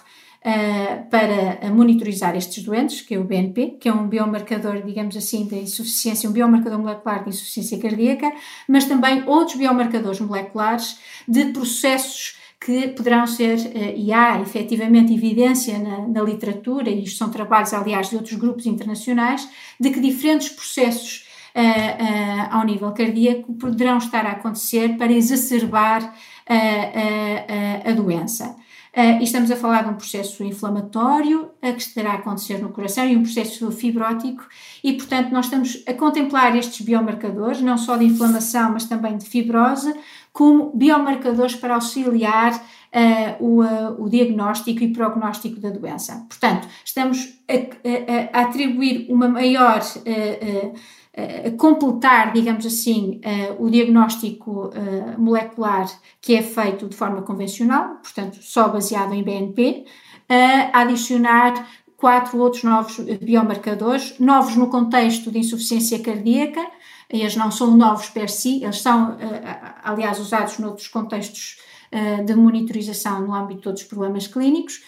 para 1.11 1.69
monitorizar 1.73 2.37
estes 2.37 2.63
doentes, 2.63 3.01
que 3.01 3.17
é 3.17 3.19
o 3.19 3.25
BNP, 3.25 3.79
que 3.81 3.89
é 3.89 3.93
um 3.93 4.07
biomarcador, 4.07 4.81
digamos 4.81 5.17
assim, 5.17 5.45
de 5.45 5.57
insuficiência, 5.57 6.31
um 6.31 6.33
biomarcador 6.33 6.79
molecular 6.79 7.25
de 7.25 7.31
insuficiência 7.31 7.77
cardíaca, 7.81 8.33
mas 8.69 8.85
também 8.85 9.25
outros 9.27 9.57
biomarcadores 9.57 10.21
moleculares 10.21 11.01
de 11.27 11.47
processos 11.47 12.37
que 12.61 12.89
poderão 12.89 13.27
ser, 13.27 13.59
uh, 13.59 13.97
e 13.97 14.13
há 14.13 14.41
efetivamente 14.41 15.13
evidência 15.13 15.79
na, 15.79 16.09
na 16.09 16.23
literatura, 16.23 16.91
e 16.91 17.05
isto 17.05 17.19
são 17.19 17.31
trabalhos, 17.31 17.73
aliás, 17.73 18.11
de 18.11 18.17
outros 18.17 18.35
grupos 18.35 18.67
internacionais, 18.67 19.49
de 19.79 19.91
que 19.91 20.01
diferentes 20.01 20.49
processos 20.49 21.25
Uh, 21.57 21.59
uh, 21.59 22.49
ao 22.55 22.67
nível 22.67 22.93
cardíaco 22.93 23.55
poderão 23.55 23.97
estar 23.97 24.27
a 24.27 24.33
acontecer 24.33 24.99
para 24.99 25.11
exacerbar 25.11 26.03
uh, 26.05 27.89
a 27.89 27.93
doença. 27.93 28.55
Uh, 28.97 29.21
e 29.21 29.25
estamos 29.25 29.51
a 29.51 29.57
falar 29.57 29.83
de 29.83 29.91
um 29.91 29.95
processo 29.95 30.43
inflamatório 30.43 31.51
uh, 31.63 31.75
que 31.75 31.83
estará 31.83 32.13
a 32.13 32.15
acontecer 32.15 32.57
no 32.63 32.71
coração 32.71 33.07
e 33.07 33.15
um 33.15 33.23
processo 33.23 33.71
fibrótico, 33.71 34.43
e 34.83 34.95
portanto 34.95 35.31
nós 35.33 35.45
estamos 35.45 35.85
a 35.87 35.93
contemplar 35.93 36.57
estes 36.57 36.81
biomarcadores, 36.81 37.61
não 37.61 37.77
só 37.77 37.99
de 37.99 38.07
inflamação, 38.07 38.73
mas 38.73 38.87
também 38.87 39.19
de 39.19 39.27
fibrose, 39.27 39.95
como 40.33 40.71
biomarcadores 40.75 41.55
para 41.55 41.75
auxiliar 41.75 42.55
uh, 42.55 43.45
o, 43.45 44.05
o, 44.05 44.09
diagnóstico 44.09 44.83
e 44.83 44.91
prognóstico 44.91 45.61
da 45.61 45.69
doença. 45.69 46.25
Portanto, 46.27 46.67
estamos 46.83 47.39
a, 47.47 47.53
a, 47.53 48.41
a 48.41 48.43
atribuir 48.45 49.09
uma 49.11 49.29
maior 49.29 49.83
a 51.17 51.51
completar, 51.57 52.35
digamos 52.35 52.67
assim, 52.67 53.23
uh, 53.25 53.65
o 53.65 53.71
diagnóstico 53.71 54.69
uh, 54.69 55.19
molecular 55.19 55.87
que 56.21 56.35
é 56.35 56.43
feito 56.43 56.87
de 56.87 56.95
forma 56.95 57.23
convencional, 57.23 57.97
portanto, 58.03 58.39
só 58.43 58.69
baseado 58.69 59.15
em 59.15 59.23
BNP, 59.23 59.87
a 60.73 60.81
adicionar 60.81 61.69
quatro 61.97 62.37
outros 62.41 62.65
novos 62.65 62.99
biomarcadores, 62.99 64.19
novos 64.19 64.57
no 64.57 64.69
contexto 64.69 65.31
de 65.31 65.39
insuficiência 65.39 66.01
cardíaca, 66.01 66.67
eles 67.09 67.37
não 67.37 67.53
são 67.53 67.77
novos 67.77 68.09
per 68.09 68.29
si, 68.29 68.65
eles 68.65 68.83
são, 68.83 69.17
aliás, 69.85 70.19
usados 70.19 70.59
noutros 70.59 70.89
contextos 70.89 71.59
de 72.25 72.35
monitorização 72.35 73.25
no 73.25 73.33
âmbito 73.33 73.63
de 73.63 73.69
outros 73.69 73.87
problemas 73.87 74.27
clínicos, 74.27 74.83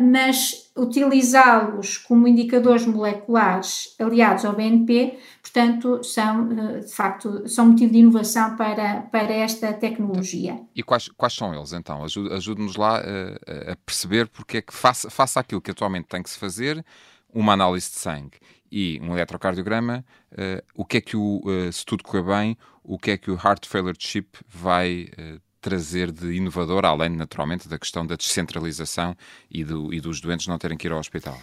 mas 0.00 0.70
utilizá-los 0.76 1.98
como 1.98 2.26
indicadores 2.26 2.86
moleculares 2.86 3.94
aliados 3.98 4.44
ao 4.44 4.54
BNP, 4.54 5.18
portanto, 5.40 6.02
são, 6.02 6.48
uh, 6.48 6.80
de 6.80 6.92
facto, 6.92 7.48
são 7.48 7.66
motivo 7.66 7.92
de 7.92 7.98
inovação 7.98 8.56
para, 8.56 9.02
para 9.02 9.32
esta 9.32 9.72
tecnologia. 9.72 10.60
E 10.74 10.82
quais, 10.82 11.08
quais 11.08 11.34
são 11.34 11.54
eles, 11.54 11.72
então? 11.72 12.02
Ajude-nos 12.02 12.76
lá 12.76 13.00
uh, 13.00 13.72
a 13.72 13.76
perceber 13.76 14.28
porque 14.28 14.58
é 14.58 14.62
que, 14.62 14.74
faça, 14.74 15.08
faça 15.10 15.40
aquilo 15.40 15.60
que 15.60 15.70
atualmente 15.70 16.06
tem 16.06 16.22
que 16.22 16.30
se 16.30 16.38
fazer, 16.38 16.84
uma 17.32 17.52
análise 17.52 17.90
de 17.90 17.96
sangue 17.96 18.38
e 18.70 18.98
um 19.02 19.12
eletrocardiograma, 19.12 20.04
uh, 20.32 20.64
o 20.74 20.84
que 20.84 20.96
é 20.96 21.00
que 21.00 21.16
o, 21.16 21.42
uh, 21.44 21.72
se 21.72 21.84
tudo 21.84 22.02
correr 22.02 22.22
bem, 22.22 22.58
o 22.82 22.98
que 22.98 23.12
é 23.12 23.16
que 23.16 23.30
o 23.30 23.34
Heart 23.34 23.66
Failure 23.66 23.96
Chip 23.98 24.38
vai 24.48 25.08
uh, 25.18 25.40
trazer 25.64 26.12
de 26.12 26.34
inovador, 26.34 26.84
além 26.84 27.08
naturalmente 27.08 27.66
da 27.66 27.78
questão 27.78 28.06
da 28.06 28.16
descentralização 28.16 29.16
e, 29.50 29.64
do, 29.64 29.94
e 29.94 29.98
dos 29.98 30.20
doentes 30.20 30.46
não 30.46 30.58
terem 30.58 30.76
que 30.76 30.86
ir 30.86 30.92
ao 30.92 30.98
hospital? 30.98 31.38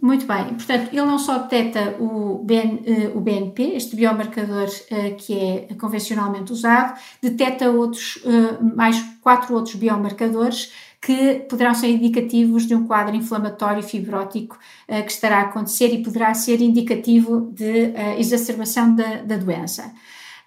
Muito 0.00 0.24
bem, 0.24 0.44
portanto, 0.54 0.88
ele 0.92 1.04
não 1.04 1.18
só 1.18 1.38
detecta 1.38 1.96
o, 1.98 2.42
BN, 2.44 2.82
eh, 2.86 3.10
o 3.12 3.20
BNP, 3.20 3.74
este 3.74 3.96
biomarcador 3.96 4.68
uh, 4.68 5.16
que 5.16 5.38
é 5.38 5.74
convencionalmente 5.74 6.52
usado, 6.52 6.98
detecta 7.20 7.68
outros, 7.70 8.16
uh, 8.24 8.76
mais 8.76 8.98
quatro 9.20 9.54
outros 9.54 9.74
biomarcadores 9.74 10.72
que 11.02 11.40
poderão 11.50 11.74
ser 11.74 11.88
indicativos 11.88 12.66
de 12.66 12.74
um 12.74 12.86
quadro 12.86 13.16
inflamatório 13.16 13.82
fibrótico 13.82 14.58
que 14.86 15.10
estará 15.10 15.38
a 15.38 15.42
acontecer 15.44 15.86
e 15.94 16.02
poderá 16.02 16.34
ser 16.34 16.60
indicativo 16.60 17.50
de 17.54 17.94
exacerbação 18.18 18.94
da, 18.94 19.22
da 19.22 19.38
doença. 19.38 19.94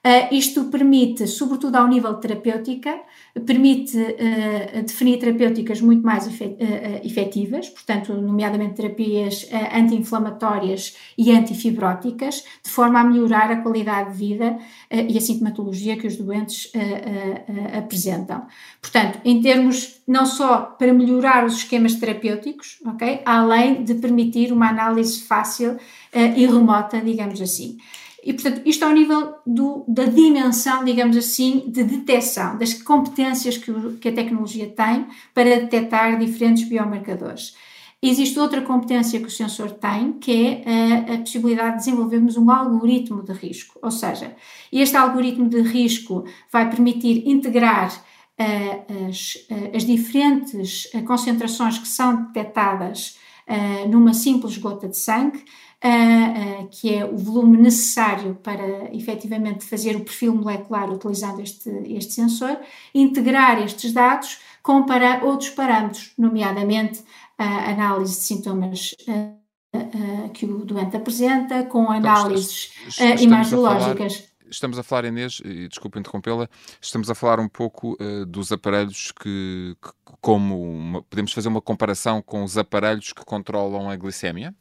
Uh, 0.06 0.36
isto 0.36 0.66
permite, 0.66 1.26
sobretudo 1.28 1.78
ao 1.78 1.88
nível 1.88 2.14
terapêutica, 2.16 3.00
permite 3.46 3.98
uh, 3.98 4.84
definir 4.84 5.18
terapêuticas 5.18 5.80
muito 5.80 6.04
mais 6.04 6.28
eh, 6.42 7.02
efetivas, 7.06 7.70
portanto, 7.70 8.14
nomeadamente 8.14 8.76
terapias 8.76 9.48
anti-inflamatórias 9.74 10.98
e 11.18 11.32
antifibróticas, 11.32 12.44
de 12.62 12.70
forma 12.70 13.00
a 13.00 13.04
melhorar 13.06 13.50
a 13.50 13.62
qualidade 13.62 14.12
de 14.12 14.18
vida 14.18 14.58
e 14.92 15.18
a 15.18 15.22
sintomatologia 15.22 15.98
que 15.98 16.06
os 16.06 16.18
doentes 16.18 16.72
apresentam. 17.76 18.46
Portanto, 18.82 19.20
em 19.24 19.42
termos 19.42 20.02
não 20.08 20.26
só 20.26 20.76
para 20.78 20.94
melhorar 20.94 21.46
os 21.46 21.58
esquemas 21.58 21.96
terapêuticos, 21.96 22.80
ok, 22.86 23.22
além 23.26 23.84
de 23.84 23.96
permitir 23.96 24.52
uma 24.52 24.70
análise 24.70 25.22
fácil 25.22 25.78
e 26.14 26.46
remota, 26.46 27.00
digamos 27.02 27.42
assim. 27.42 27.78
E, 28.26 28.34
portanto, 28.34 28.62
isto 28.66 28.84
ao 28.84 28.92
nível 28.92 29.36
do, 29.46 29.84
da 29.88 30.06
dimensão, 30.06 30.86
digamos 30.86 31.18
assim, 31.18 31.66
de 31.68 31.84
detecção, 31.84 32.58
das 32.58 32.74
competências 32.74 33.58
que, 33.58 33.70
o, 33.70 33.98
que 33.98 34.10
a 34.10 34.14
tecnologia 34.14 34.70
tem 34.70 35.06
para 35.34 35.60
detectar 35.60 36.18
diferentes 36.18 36.64
biomarcadores. 36.64 37.56
Existe 38.02 38.38
outra 38.38 38.62
competência 38.62 39.20
que 39.20 39.28
o 39.28 39.32
sensor 39.32 39.72
tem, 39.72 40.14
que 40.14 40.32
é 40.46 40.64
a, 40.66 41.14
a, 41.14 41.18
possibilidade 41.20 41.72
de 41.72 41.86
desenvolvermos 41.86 42.36
um 42.36 42.50
algoritmo 42.52 43.24
de 43.24 43.32
risco. 43.34 43.80
Ou 43.82 43.92
seja, 43.92 44.36
este 44.72 44.98
algoritmo 44.98 45.48
de 45.48 45.62
risco 45.62 46.26
vai 46.52 46.70
permitir 46.70 47.28
integrar 47.28 47.94
uh, 47.94 49.08
as, 49.08 49.36
uh, 49.50 49.76
as, 49.76 49.86
diferentes 49.86 50.86
uh, 50.94 51.04
concentrações 51.04 51.78
que 51.78 51.88
são 51.88 52.26
detectadas 52.26 53.22
numa 53.90 54.14
simples 54.14 54.58
gota 54.58 54.88
de 54.88 54.98
sangue 54.98 55.44
uh, 55.84 56.64
uh, 56.64 56.68
que 56.70 56.94
é 56.94 57.06
o 57.06 57.18
volume 57.18 57.58
necessário 57.58 58.36
para 58.36 58.94
efetivamente 58.96 59.66
fazer 59.66 59.96
o 59.96 60.04
perfil 60.04 60.36
molecular 60.36 60.90
utilizando 60.90 61.42
este, 61.42 61.70
este 61.88 62.14
sensor, 62.14 62.58
integrar 62.94 63.62
estes 63.62 63.92
dados 63.94 64.40
com 64.62 64.84
para 64.84 65.24
outros 65.24 65.50
parâmetros, 65.50 66.14
nomeadamente 66.18 67.04
a 67.38 67.72
análise 67.72 68.14
de 68.14 68.22
sintomas 68.22 68.96
uh, 69.08 70.30
que 70.34 70.46
o 70.46 70.64
doente 70.64 70.96
apresenta, 70.96 71.64
com 71.64 71.92
análises 71.92 72.72
então, 73.00 73.24
imagiológicas 73.24 74.34
estamos 74.54 74.78
a 74.78 74.84
falar, 74.84 75.06
Inês, 75.06 75.42
e 75.44 75.68
desculpa 75.68 76.00
interrompê-la, 76.00 76.48
estamos 76.80 77.10
a 77.10 77.16
falar 77.16 77.40
um 77.40 77.50
pouco 77.50 77.98
uh, 78.00 78.26
dos 78.26 78.52
aparelhos 78.52 79.12
que, 79.12 79.76
que 79.82 80.14
como 80.22 80.62
uma, 80.62 81.02
podemos 81.02 81.34
fazer 81.34 81.48
uma 81.48 81.62
comparação 81.62 82.22
com 82.22 82.44
os 82.44 82.58
aparelhos 82.58 83.12
que 83.12 83.26
controlam 83.26 83.90
a 83.90 83.96
glicemia? 83.96 84.54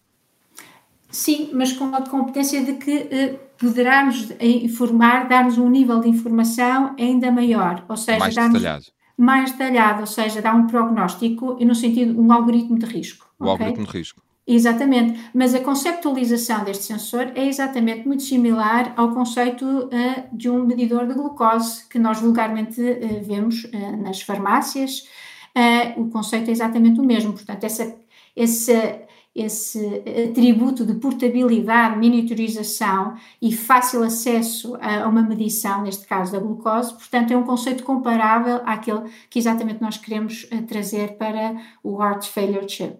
Sim, 1.12 1.50
mas 1.52 1.74
com 1.74 1.94
a 1.94 2.00
competência 2.00 2.64
de 2.64 2.72
que 2.72 2.90
eh, 3.10 3.38
poderamos 3.58 4.32
informar, 4.40 5.28
darmos 5.28 5.58
um 5.58 5.68
nível 5.68 6.00
de 6.00 6.08
informação 6.08 6.96
ainda 6.98 7.30
maior, 7.30 7.84
ou 7.86 7.96
seja, 7.98 8.18
mais 8.18 8.34
detalhado. 8.34 8.84
mais 9.16 9.52
detalhado, 9.52 10.00
ou 10.00 10.06
seja, 10.06 10.40
dá 10.40 10.54
um 10.54 10.66
prognóstico 10.66 11.58
e 11.60 11.66
no 11.66 11.74
sentido 11.74 12.18
um 12.18 12.32
algoritmo 12.32 12.78
de 12.78 12.86
risco. 12.86 13.28
O 13.38 13.44
okay? 13.44 13.66
algoritmo 13.66 13.86
de 13.86 13.98
risco. 13.98 14.22
Exatamente, 14.44 15.20
mas 15.32 15.54
a 15.54 15.60
conceptualização 15.60 16.64
deste 16.64 16.84
sensor 16.84 17.30
é 17.36 17.46
exatamente 17.46 18.08
muito 18.08 18.24
similar 18.24 18.92
ao 18.96 19.14
conceito 19.14 19.64
uh, 19.64 20.36
de 20.36 20.50
um 20.50 20.64
medidor 20.64 21.06
de 21.06 21.14
glucose 21.14 21.88
que 21.88 21.98
nós 21.98 22.20
vulgarmente 22.20 22.80
uh, 22.80 23.22
vemos 23.22 23.64
uh, 23.64 24.02
nas 24.02 24.20
farmácias. 24.20 25.06
o 25.96 26.08
conceito 26.08 26.48
é 26.48 26.52
exatamente 26.52 26.98
o 26.98 27.04
mesmo, 27.04 27.34
portanto, 27.34 27.62
essa, 27.62 27.94
essa 28.34 29.01
esse 29.34 30.02
atributo 30.30 30.84
de 30.84 30.94
portabilidade, 30.94 31.98
miniaturização 31.98 33.16
e 33.40 33.52
fácil 33.52 34.02
acesso 34.02 34.76
a 34.80 35.08
uma 35.08 35.22
medição, 35.22 35.82
neste 35.82 36.06
caso 36.06 36.32
da 36.32 36.38
glucose, 36.38 36.92
portanto 36.92 37.32
é 37.32 37.36
um 37.36 37.44
conceito 37.44 37.82
comparável 37.82 38.60
àquele 38.66 39.10
que 39.30 39.38
exatamente 39.38 39.80
nós 39.80 39.96
queremos 39.96 40.46
eh, 40.50 40.60
trazer 40.62 41.16
para 41.16 41.56
o 41.82 42.02
Heart 42.02 42.28
Failure 42.28 42.68
Chip. 42.68 42.98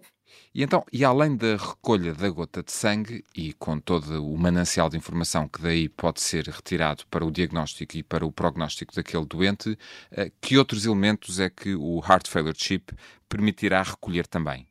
E 0.55 0.63
então, 0.63 0.85
e 0.93 1.03
além 1.03 1.35
da 1.35 1.57
recolha 1.57 2.13
da 2.13 2.29
gota 2.29 2.63
de 2.63 2.73
sangue 2.73 3.25
e 3.35 3.55
com 3.55 3.79
todo 3.79 4.23
o 4.23 4.37
manancial 4.37 4.91
de 4.91 4.99
informação 4.99 5.49
que 5.49 5.63
daí 5.63 5.89
pode 5.89 6.21
ser 6.21 6.47
retirado 6.47 7.05
para 7.11 7.25
o 7.25 7.31
diagnóstico 7.31 7.97
e 7.97 8.03
para 8.03 8.27
o 8.27 8.33
prognóstico 8.33 8.95
daquele 8.95 9.25
doente, 9.25 9.79
eh, 10.11 10.31
que 10.41 10.59
outros 10.59 10.85
elementos 10.85 11.41
é 11.41 11.49
que 11.49 11.75
o 11.75 12.01
Heart 12.07 12.29
Failure 12.29 12.57
Chip 12.59 12.95
permitirá 13.29 13.83
recolher 13.83 14.27
também? 14.27 14.67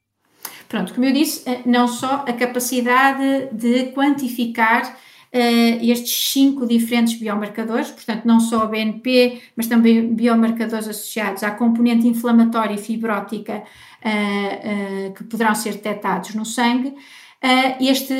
Pronto, 0.68 0.94
como 0.94 1.06
eu 1.06 1.14
disse, 1.14 1.48
eh, 1.50 1.62
não 1.66 1.88
só 1.88 2.26
a 2.28 2.34
capacidade 2.34 3.50
de 3.52 3.92
quantificar 3.92 4.98
uh, 5.34 5.86
estes 5.86 6.32
cinco 6.32 6.66
diferentes 6.66 7.16
biomarcadores, 7.20 7.90
portanto, 7.90 8.26
não 8.26 8.40
só 8.40 8.66
o 8.66 8.68
BNP, 8.68 9.42
mas 9.56 9.68
também 9.68 10.14
biomarcadores 10.14 10.88
associados 10.88 11.44
à 11.44 11.52
componente 11.52 12.08
inflamatória 12.08 12.76
e 12.76 12.78
fibrótica 12.78 13.64
uh, 14.04 15.10
uh, 15.10 15.14
que 15.14 15.24
poderão 15.24 15.56
ser 15.56 15.74
detectados 15.74 16.36
no 16.36 16.46
sangue. 16.46 16.94
este 17.80 18.14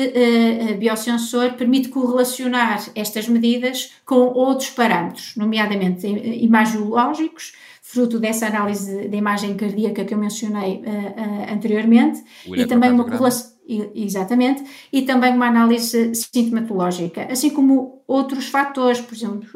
biosensor 0.80 1.52
permite 1.52 1.88
correlacionar 1.90 2.82
estas 2.96 3.28
medidas 3.28 3.92
com 4.04 4.32
outros 4.34 4.70
parâmetros, 4.70 5.36
nomeadamente 5.36 6.08
imagiológicos, 6.08 7.52
fruto 7.92 8.18
dessa 8.18 8.46
análise 8.46 9.06
da 9.06 9.16
imagem 9.16 9.54
cardíaca 9.54 10.02
que 10.02 10.14
eu 10.14 10.18
mencionei 10.18 10.76
uh, 10.76 10.80
uh, 10.80 11.52
anteriormente, 11.52 12.24
e 12.46 12.64
também 12.64 12.90
uma 12.90 13.04
correlação. 13.04 13.52
Exatamente, 13.94 14.64
e 14.92 15.02
também 15.02 15.32
uma 15.32 15.46
análise 15.46 16.12
sintomatológica, 16.14 17.28
assim 17.30 17.48
como 17.48 18.02
outros 18.08 18.48
fatores, 18.48 19.00
por 19.00 19.14
exemplo, 19.14 19.48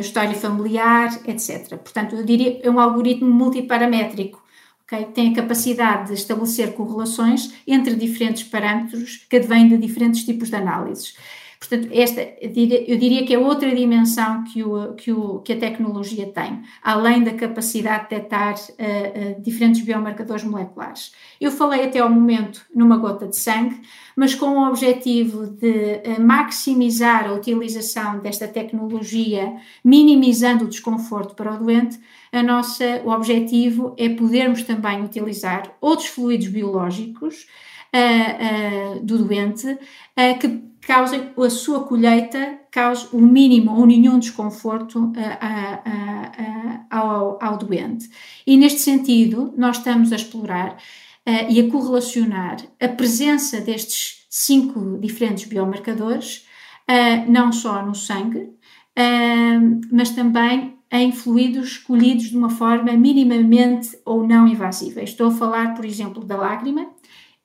história 0.00 0.34
familiar, 0.34 1.16
etc. 1.24 1.76
Portanto, 1.78 2.16
eu 2.16 2.24
diria 2.24 2.60
é 2.60 2.68
um 2.68 2.80
algoritmo 2.80 3.32
multiparamétrico, 3.32 4.42
okay? 4.82 5.04
tem 5.04 5.32
a 5.32 5.36
capacidade 5.36 6.08
de 6.08 6.14
estabelecer 6.14 6.72
correlações 6.72 7.54
entre 7.66 7.94
diferentes 7.94 8.42
parâmetros 8.42 9.24
que 9.30 9.36
advêm 9.36 9.68
de 9.68 9.78
diferentes 9.78 10.24
tipos 10.24 10.50
de 10.50 10.56
análises. 10.56 11.16
Portanto, 11.66 11.88
esta, 11.92 12.20
eu 12.42 12.98
diria 12.98 13.24
que 13.24 13.32
é 13.32 13.38
outra 13.38 13.74
dimensão 13.74 14.44
que, 14.44 14.62
o, 14.62 14.92
que, 14.94 15.10
o, 15.10 15.38
que 15.38 15.54
a 15.54 15.58
tecnologia 15.58 16.26
tem, 16.26 16.62
além 16.82 17.24
da 17.24 17.32
capacidade 17.32 18.04
de 18.04 18.10
detectar 18.10 18.54
uh, 18.54 19.38
uh, 19.38 19.42
diferentes 19.42 19.80
biomarcadores 19.80 20.44
moleculares. 20.44 21.12
Eu 21.40 21.50
falei 21.50 21.84
até 21.84 22.00
ao 22.00 22.10
momento 22.10 22.66
numa 22.74 22.98
gota 22.98 23.26
de 23.26 23.36
sangue, 23.36 23.80
mas 24.14 24.34
com 24.34 24.58
o 24.58 24.68
objetivo 24.68 25.46
de 25.46 26.02
uh, 26.06 26.20
maximizar 26.20 27.28
a 27.28 27.32
utilização 27.32 28.18
desta 28.18 28.46
tecnologia, 28.46 29.54
minimizando 29.82 30.66
o 30.66 30.68
desconforto 30.68 31.34
para 31.34 31.54
o 31.54 31.58
doente, 31.58 31.98
a 32.30 32.42
nossa, 32.42 33.00
o 33.04 33.10
objetivo 33.10 33.94
é 33.96 34.08
podermos 34.10 34.64
também 34.64 35.02
utilizar 35.02 35.74
outros 35.80 36.08
fluidos 36.08 36.48
biológicos 36.48 37.46
do 39.02 39.18
doente 39.18 39.78
que 40.40 40.48
causem 40.86 41.30
a 41.36 41.50
sua 41.50 41.84
colheita 41.84 42.58
cause 42.70 43.08
o 43.12 43.20
mínimo 43.20 43.78
ou 43.78 43.86
nenhum 43.86 44.18
desconforto 44.18 45.12
ao, 46.90 47.38
ao, 47.40 47.56
doente. 47.56 48.10
E 48.46 48.56
neste 48.56 48.80
sentido, 48.80 49.54
nós 49.56 49.78
estamos 49.78 50.12
a 50.12 50.16
explorar 50.16 50.76
uh, 51.26 51.50
e 51.50 51.60
a 51.60 51.70
correlacionar 51.70 52.56
a 52.80 52.88
presença 52.88 53.60
destes 53.60 54.26
cinco 54.28 54.98
diferentes 54.98 55.44
biomarcadores, 55.44 56.46
uh, 56.90 57.30
não 57.30 57.52
só 57.52 57.84
no 57.84 57.94
sangue, 57.94 58.38
uh, 58.38 59.80
mas 59.90 60.10
também 60.10 60.74
em 60.90 61.10
fluidos 61.12 61.72
escolhidos 61.72 62.30
de 62.30 62.36
uma 62.36 62.50
forma 62.50 62.92
minimamente 62.92 63.98
ou 64.04 64.26
não 64.26 64.46
invasiva. 64.46 65.02
Estou 65.02 65.28
a 65.28 65.32
falar, 65.32 65.74
por 65.74 65.84
exemplo, 65.84 66.24
da 66.24 66.36
lágrima 66.36 66.88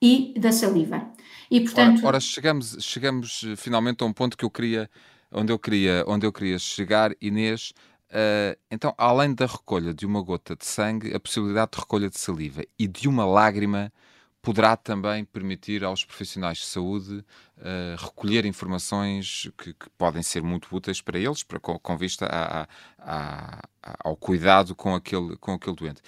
e 0.02 0.34
da 0.38 0.52
saliva. 0.52 1.12
E 1.52 1.62
portanto. 1.62 2.00
Ora, 2.00 2.08
ora, 2.08 2.20
chegamos, 2.20 2.78
chegamos 2.80 3.44
eh, 3.44 3.56
finalmente 3.56 4.04
a 4.04 4.06
um 4.06 4.14
ponto 4.14 4.38
que 4.38 4.46
eu 4.46 4.50
queria, 4.50 4.90
onde 5.32 5.52
eu 5.52 5.60
queria, 5.60 6.04
onde 6.08 6.26
eu 6.26 6.32
queria 6.32 6.60
chegar, 6.60 7.12
Inês. 7.22 7.74
Uh, 8.10 8.58
então, 8.72 8.94
além 8.98 9.36
da 9.36 9.46
recolha 9.46 9.94
de 9.94 10.04
uma 10.04 10.22
gota 10.22 10.56
de 10.56 10.66
sangue, 10.66 11.14
a 11.14 11.20
possibilidade 11.20 11.72
de 11.74 11.80
recolha 11.80 12.10
de 12.10 12.18
saliva 12.18 12.64
e 12.78 12.88
de 12.88 13.08
uma 13.08 13.24
lágrima 13.24 13.94
poderá 14.42 14.76
também 14.76 15.24
permitir 15.26 15.84
aos 15.84 16.04
profissionais 16.04 16.60
de 16.60 16.66
saúde 16.66 17.24
uh, 17.58 17.96
recolher 17.98 18.46
informações 18.46 19.52
que, 19.58 19.74
que, 19.74 19.90
podem 19.98 20.24
ser 20.24 20.42
muito 20.42 20.74
úteis 20.76 21.02
para 21.02 21.20
eles, 21.20 21.44
para, 21.44 21.60
com, 21.60 21.78
com 21.78 21.98
vista 21.98 22.26
a, 22.26 22.62
a, 22.98 23.60
a, 23.84 23.96
ao 24.04 24.16
cuidado 24.16 24.74
com 24.74 24.96
aquele, 24.96 25.36
com 25.38 25.54
aquele 25.54 25.76
doente. 25.76 26.02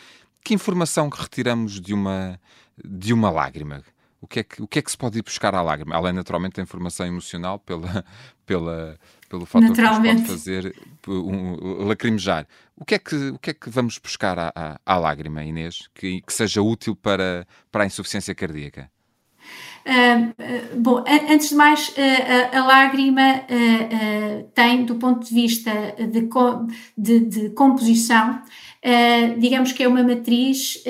Que 0.43 0.53
informação 0.53 1.09
que 1.09 1.21
retiramos 1.21 1.79
de 1.79 1.93
uma, 1.93 2.39
de 2.83 3.13
uma 3.13 3.29
lágrima? 3.29 3.83
o 4.21 4.27
que, 4.27 4.39
é 4.39 4.43
que, 4.43 4.61
o 4.61 4.67
que 4.67 4.77
é 4.77 4.81
que 4.83 4.91
se 4.91 4.97
pode 4.97 5.17
ir 5.17 5.23
buscar 5.23 5.55
à 5.55 5.61
lágrima? 5.63 5.95
Além, 5.95 6.13
naturalmente, 6.13 6.57
da 6.57 6.61
informação 6.61 7.07
emocional, 7.07 7.57
pela, 7.57 8.05
pela, 8.45 8.99
pelo 9.27 9.47
fator 9.47 9.73
que 9.73 9.81
nos 9.81 9.97
pode 9.97 10.25
fazer 10.25 10.75
um, 11.07 11.85
lacrimejar. 11.87 12.47
O 12.75 12.85
que, 12.85 12.95
é 12.95 12.99
que, 12.99 13.15
o 13.29 13.39
que 13.39 13.49
é 13.49 13.53
que 13.53 13.69
vamos 13.69 13.97
buscar 13.97 14.37
à, 14.37 14.51
à, 14.55 14.79
à 14.85 14.97
lágrima, 14.97 15.43
Inês, 15.43 15.89
que, 15.95 16.21
que 16.21 16.31
seja 16.31 16.61
útil 16.61 16.95
para, 16.95 17.47
para 17.71 17.83
a 17.83 17.87
insuficiência 17.87 18.35
cardíaca? 18.35 18.91
Uh, 19.85 20.79
bom, 20.79 21.03
antes 21.29 21.49
de 21.49 21.55
mais, 21.55 21.93
a, 22.53 22.63
lágrima 22.63 23.41
uh, 23.41 24.43
tem, 24.53 24.85
do 24.85 24.95
ponto 24.95 25.27
de 25.27 25.33
vista 25.33 25.71
de, 25.97 26.29
de, 26.97 27.19
de 27.19 27.49
composição, 27.51 28.41
digamos 29.37 29.71
que 29.71 29.83
é 29.83 29.87
uma 29.87 30.03
matriz 30.03 30.83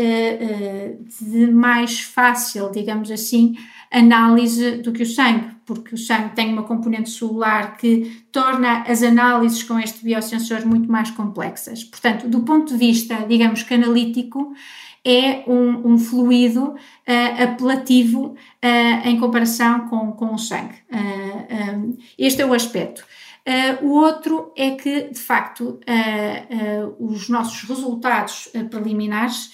de 1.22 1.48
mais 1.48 2.00
fácil, 2.00 2.72
digamos 2.72 3.12
assim, 3.12 3.56
análise 3.92 4.78
do 4.78 4.94
que 4.94 5.04
o 5.04 5.06
sangue, 5.06 5.50
porque 5.66 5.94
o 5.94 5.98
sangue 5.98 6.34
tem 6.34 6.52
uma 6.54 6.64
componente 6.64 7.10
celular 7.10 7.76
que 7.76 8.24
torna 8.32 8.84
as 8.84 9.04
análises 9.04 9.62
com 9.64 9.78
este 9.78 10.04
biosensor 10.04 10.66
muito 10.66 10.90
mais 10.90 11.12
complexas. 11.12 11.84
Portanto, 11.84 12.28
do 12.30 12.42
ponto 12.42 12.72
de 12.72 12.80
vista, 12.80 13.26
digamos 13.28 13.64
que 13.64 13.74
analítico, 13.74 14.54
é 15.06 15.44
um, 15.48 15.94
um 15.94 15.98
fluido 15.98 16.74
uh, 16.74 17.44
apelativo 17.44 18.28
uh, 18.28 19.08
em 19.08 19.20
comparação 19.20 19.88
com, 19.88 20.12
com 20.12 20.34
o 20.34 20.38
sangue. 20.38 20.76
Uh, 20.92 21.76
um, 21.76 21.98
este 22.18 22.42
é 22.42 22.46
o 22.46 22.54
aspecto. 22.54 23.04
o 23.82 23.90
outro 23.90 24.52
é 24.56 24.72
que, 24.72 25.10
de 25.10 25.20
facto, 25.20 25.80
os 27.00 27.28
nossos 27.28 27.64
resultados 27.68 28.50
preliminares 28.70 29.52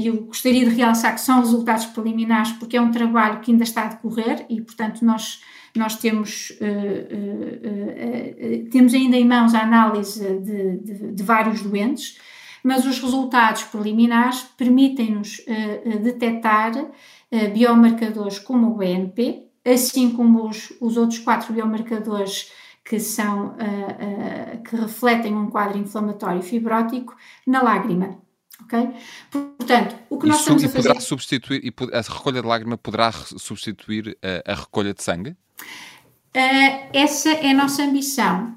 e 0.00 0.06
eu 0.06 0.22
gostaria 0.22 0.68
de 0.68 0.74
realçar 0.74 1.14
que 1.14 1.20
são 1.20 1.40
resultados 1.40 1.84
preliminares 1.86 2.52
porque 2.52 2.78
é 2.78 2.80
um 2.80 2.90
trabalho 2.90 3.40
que 3.40 3.52
ainda 3.52 3.62
está 3.62 3.82
a 3.82 3.88
decorrer 3.88 4.46
e, 4.48 4.60
portanto, 4.62 5.04
nós, 5.04 5.42
nós 5.76 5.96
temos, 5.96 6.50
uh, 6.60 6.64
uh, 7.14 8.66
uh, 8.66 8.70
temos 8.70 8.94
ainda 8.94 9.16
em 9.16 9.26
mãos 9.26 9.54
a 9.54 9.62
análise 9.62 10.38
de, 10.40 10.78
de, 10.78 11.12
de 11.12 11.22
vários 11.22 11.62
doentes, 11.62 12.18
mas 12.64 12.86
os 12.86 12.98
resultados 12.98 13.62
preliminares 13.64 14.40
permitem-nos 14.56 15.40
uh, 15.40 15.98
detectar 15.98 16.74
uh, 16.74 17.52
biomarcadores 17.52 18.38
como 18.38 18.68
o 18.68 18.76
BNP, 18.78 19.50
assim 19.62 20.10
como 20.10 20.48
os, 20.48 20.72
os 20.80 20.96
outros 20.96 21.18
quatro 21.18 21.52
biomarcadores 21.52 22.50
que 22.82 22.98
são 22.98 23.48
uh, 23.48 24.62
que 24.62 24.76
refletem 24.76 25.34
um 25.34 25.50
quadro 25.50 25.76
inflamatório 25.76 26.42
fibrótico 26.42 27.14
na 27.46 27.62
lágrima. 27.62 28.18
Ok? 28.62 28.88
Portanto, 29.30 29.96
o 30.08 30.18
que 30.18 30.26
nós 30.26 30.40
Isso, 30.40 30.52
estamos 30.54 30.64
a 30.64 30.68
fazer... 30.68 31.00
substituir, 31.02 31.62
e 31.62 31.74
a 31.92 32.00
recolha 32.00 32.40
de 32.40 32.48
lágrima 32.48 32.78
poderá 32.78 33.12
substituir 33.12 34.16
a, 34.22 34.52
a 34.52 34.54
recolha 34.54 34.94
de 34.94 35.02
sangue? 35.02 35.36
essa 36.92 37.30
é 37.30 37.50
a 37.50 37.54
nossa 37.54 37.84
ambição 37.84 38.56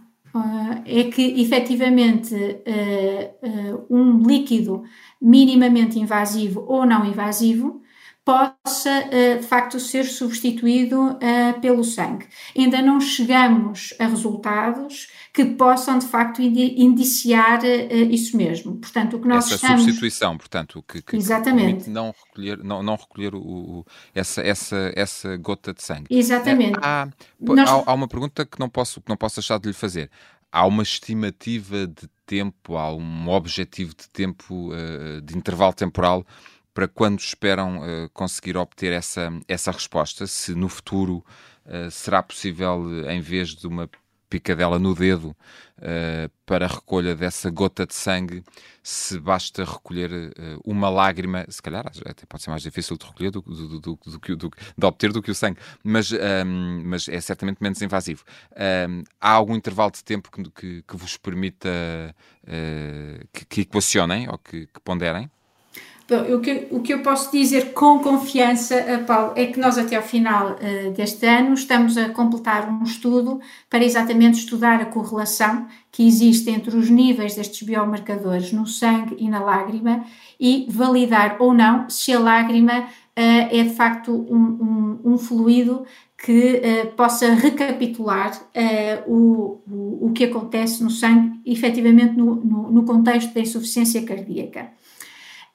é 0.85 1.03
que 1.05 1.41
efetivamente 1.41 2.35
eh, 2.65 3.33
eh, 3.41 3.75
um 3.89 4.21
líquido 4.23 4.83
minimamente 5.21 5.99
invasivo 5.99 6.65
ou 6.67 6.85
não 6.85 7.05
invasivo 7.05 7.81
possa 8.27 8.89
eh, 8.89 9.37
de 9.37 9.43
facto 9.47 9.79
ser 9.79 10.03
substituído 10.03 11.17
pelo 11.61 11.81
sangue. 11.81 12.27
Ainda 12.57 12.81
não 12.81 12.99
chegamos 12.99 13.93
a 13.97 14.05
resultados 14.05 15.07
que 15.33 15.45
possam 15.45 15.97
de 15.97 16.07
facto 16.07 16.41
indiciar 16.41 17.63
isso 17.63 18.35
mesmo. 18.35 18.75
Portanto, 18.75 19.15
o 19.15 19.21
que 19.21 19.27
nós 19.29 19.45
essa 19.45 19.55
estamos... 19.55 19.83
substituição, 19.83 20.37
portanto, 20.37 20.83
que, 20.85 21.01
que 21.01 21.15
Exatamente. 21.15 21.89
não 21.89 22.13
recolher, 22.25 22.61
não, 22.61 22.83
não 22.83 22.95
recolher 22.97 23.33
o, 23.33 23.39
o, 23.39 23.85
essa, 24.13 24.41
essa, 24.41 24.91
essa 24.93 25.37
gota 25.37 25.73
de 25.73 25.81
sangue. 25.81 26.07
Exatamente. 26.09 26.77
Há, 26.81 27.07
nós... 27.39 27.69
há, 27.69 27.83
há, 27.85 27.93
uma 27.93 28.09
pergunta 28.09 28.45
que 28.45 28.59
não 28.59 28.67
posso, 28.67 28.99
que 28.99 29.07
não 29.07 29.17
posso 29.17 29.37
deixar 29.37 29.57
de 29.57 29.67
lhe 29.67 29.73
fazer 29.73 30.09
há 30.51 30.65
uma 30.65 30.83
estimativa 30.83 31.87
de 31.87 32.09
tempo, 32.25 32.75
há 32.75 32.93
um 32.93 33.29
objetivo 33.29 33.93
de 33.95 34.09
tempo, 34.09 34.71
de 35.23 35.37
intervalo 35.37 35.73
temporal 35.73 36.25
para 36.77 36.87
quando 36.87 37.19
esperam 37.19 37.79
uh, 37.79 38.09
conseguir 38.13 38.55
obter 38.55 38.93
essa, 38.93 39.33
essa 39.47 39.71
resposta? 39.71 40.27
Se 40.27 40.53
no 40.53 40.69
futuro 40.69 41.25
uh, 41.65 41.89
será 41.89 42.21
possível, 42.21 43.09
em 43.09 43.19
vez 43.19 43.55
de 43.55 43.65
uma 43.65 43.89
picadela 44.29 44.77
no 44.77 44.93
dedo 44.93 45.29
uh, 45.79 46.29
para 46.45 46.65
a 46.65 46.69
recolha 46.69 47.15
dessa 47.15 47.49
gota 47.49 47.83
de 47.83 47.95
sangue, 47.95 48.43
se 48.83 49.19
basta 49.19 49.63
recolher 49.65 50.11
uh, 50.11 50.61
uma 50.63 50.87
lágrima, 50.87 51.47
se 51.49 51.63
calhar 51.63 51.83
até 52.05 52.27
pode 52.27 52.43
ser 52.43 52.51
mais 52.51 52.61
difícil 52.61 52.95
de 52.95 53.07
recolher 53.07 53.31
do, 53.31 53.41
do, 53.41 53.79
do, 53.79 53.97
do, 54.35 54.51
de 54.77 54.85
obter 54.85 55.11
do 55.11 55.19
que 55.19 55.31
o 55.31 55.35
sangue, 55.35 55.57
mas, 55.83 56.11
um, 56.11 56.15
ehm, 56.17 56.83
mas 56.85 57.09
é 57.09 57.19
certamente 57.19 57.57
menos 57.59 57.81
invasivo. 57.81 58.23
Um, 58.51 58.61
ehm, 58.61 59.03
há 59.19 59.31
algum 59.31 59.55
intervalo 59.55 59.89
de 59.89 60.03
tempo 60.03 60.29
que, 60.29 60.43
que, 60.51 60.83
que 60.83 60.95
vos 60.95 61.17
permita 61.17 61.69
uh, 62.43 63.27
que, 63.33 63.45
que, 63.45 63.61
equacionem 63.61 64.29
ou 64.29 64.37
que, 64.37 64.67
que 64.67 64.79
ponderem? 66.07 66.33
o, 66.33 66.39
que, 66.39 66.67
o 66.71 66.79
que 66.81 66.93
eu 66.93 67.01
posso 67.03 67.31
dizer 67.31 67.73
com 67.73 67.99
confiança, 67.99 68.75
eh, 68.75 68.97
Paulo, 68.97 69.33
é 69.35 69.45
que 69.47 69.59
nós 69.59 69.77
até 69.77 69.95
ao 69.95 70.01
final 70.01 70.53
uh, 70.53 70.91
deste 70.91 71.25
ano 71.25 71.53
estamos 71.53 71.97
a 71.97 72.09
completar 72.09 72.69
um 72.69 72.83
estudo 72.83 73.39
para 73.69 73.83
exatamente 73.83 74.39
estudar 74.39 74.81
a 74.81 74.85
correlação 74.85 75.67
que 75.91 76.07
existe 76.07 76.49
entre 76.49 76.75
os 76.75 76.89
níveis 76.89 77.35
destes 77.35 77.65
biomarcadores 77.67 78.51
no 78.51 78.65
sangue 78.65 79.15
e 79.19 79.29
na 79.29 79.39
lágrima 79.39 80.05
e 80.39 80.67
validar 80.69 81.37
ou 81.39 81.53
não 81.53 81.89
se 81.89 82.13
a 82.13 82.19
lágrima 82.19 82.79
uh, 82.81 82.85
é 83.15 83.63
de 83.63 83.73
facto 83.73 84.11
um, 84.11 84.99
um, 85.05 85.13
um 85.13 85.17
fluido 85.17 85.85
que 86.17 86.61
uh, 86.61 86.91
possa 86.95 87.33
recapitular 87.33 88.31
uh, 88.35 89.11
o, 89.11 89.61
o, 89.69 90.07
o, 90.07 90.11
que 90.11 90.23
acontece 90.23 90.83
no 90.83 90.89
sangue, 90.89 91.39
efetivamente 91.45 92.15
no, 92.17 92.35
no, 92.35 92.71
no 92.71 92.83
contexto 92.83 93.33
da 93.33 93.41
insuficiência 93.41 94.01
cardíaca. 94.03 94.71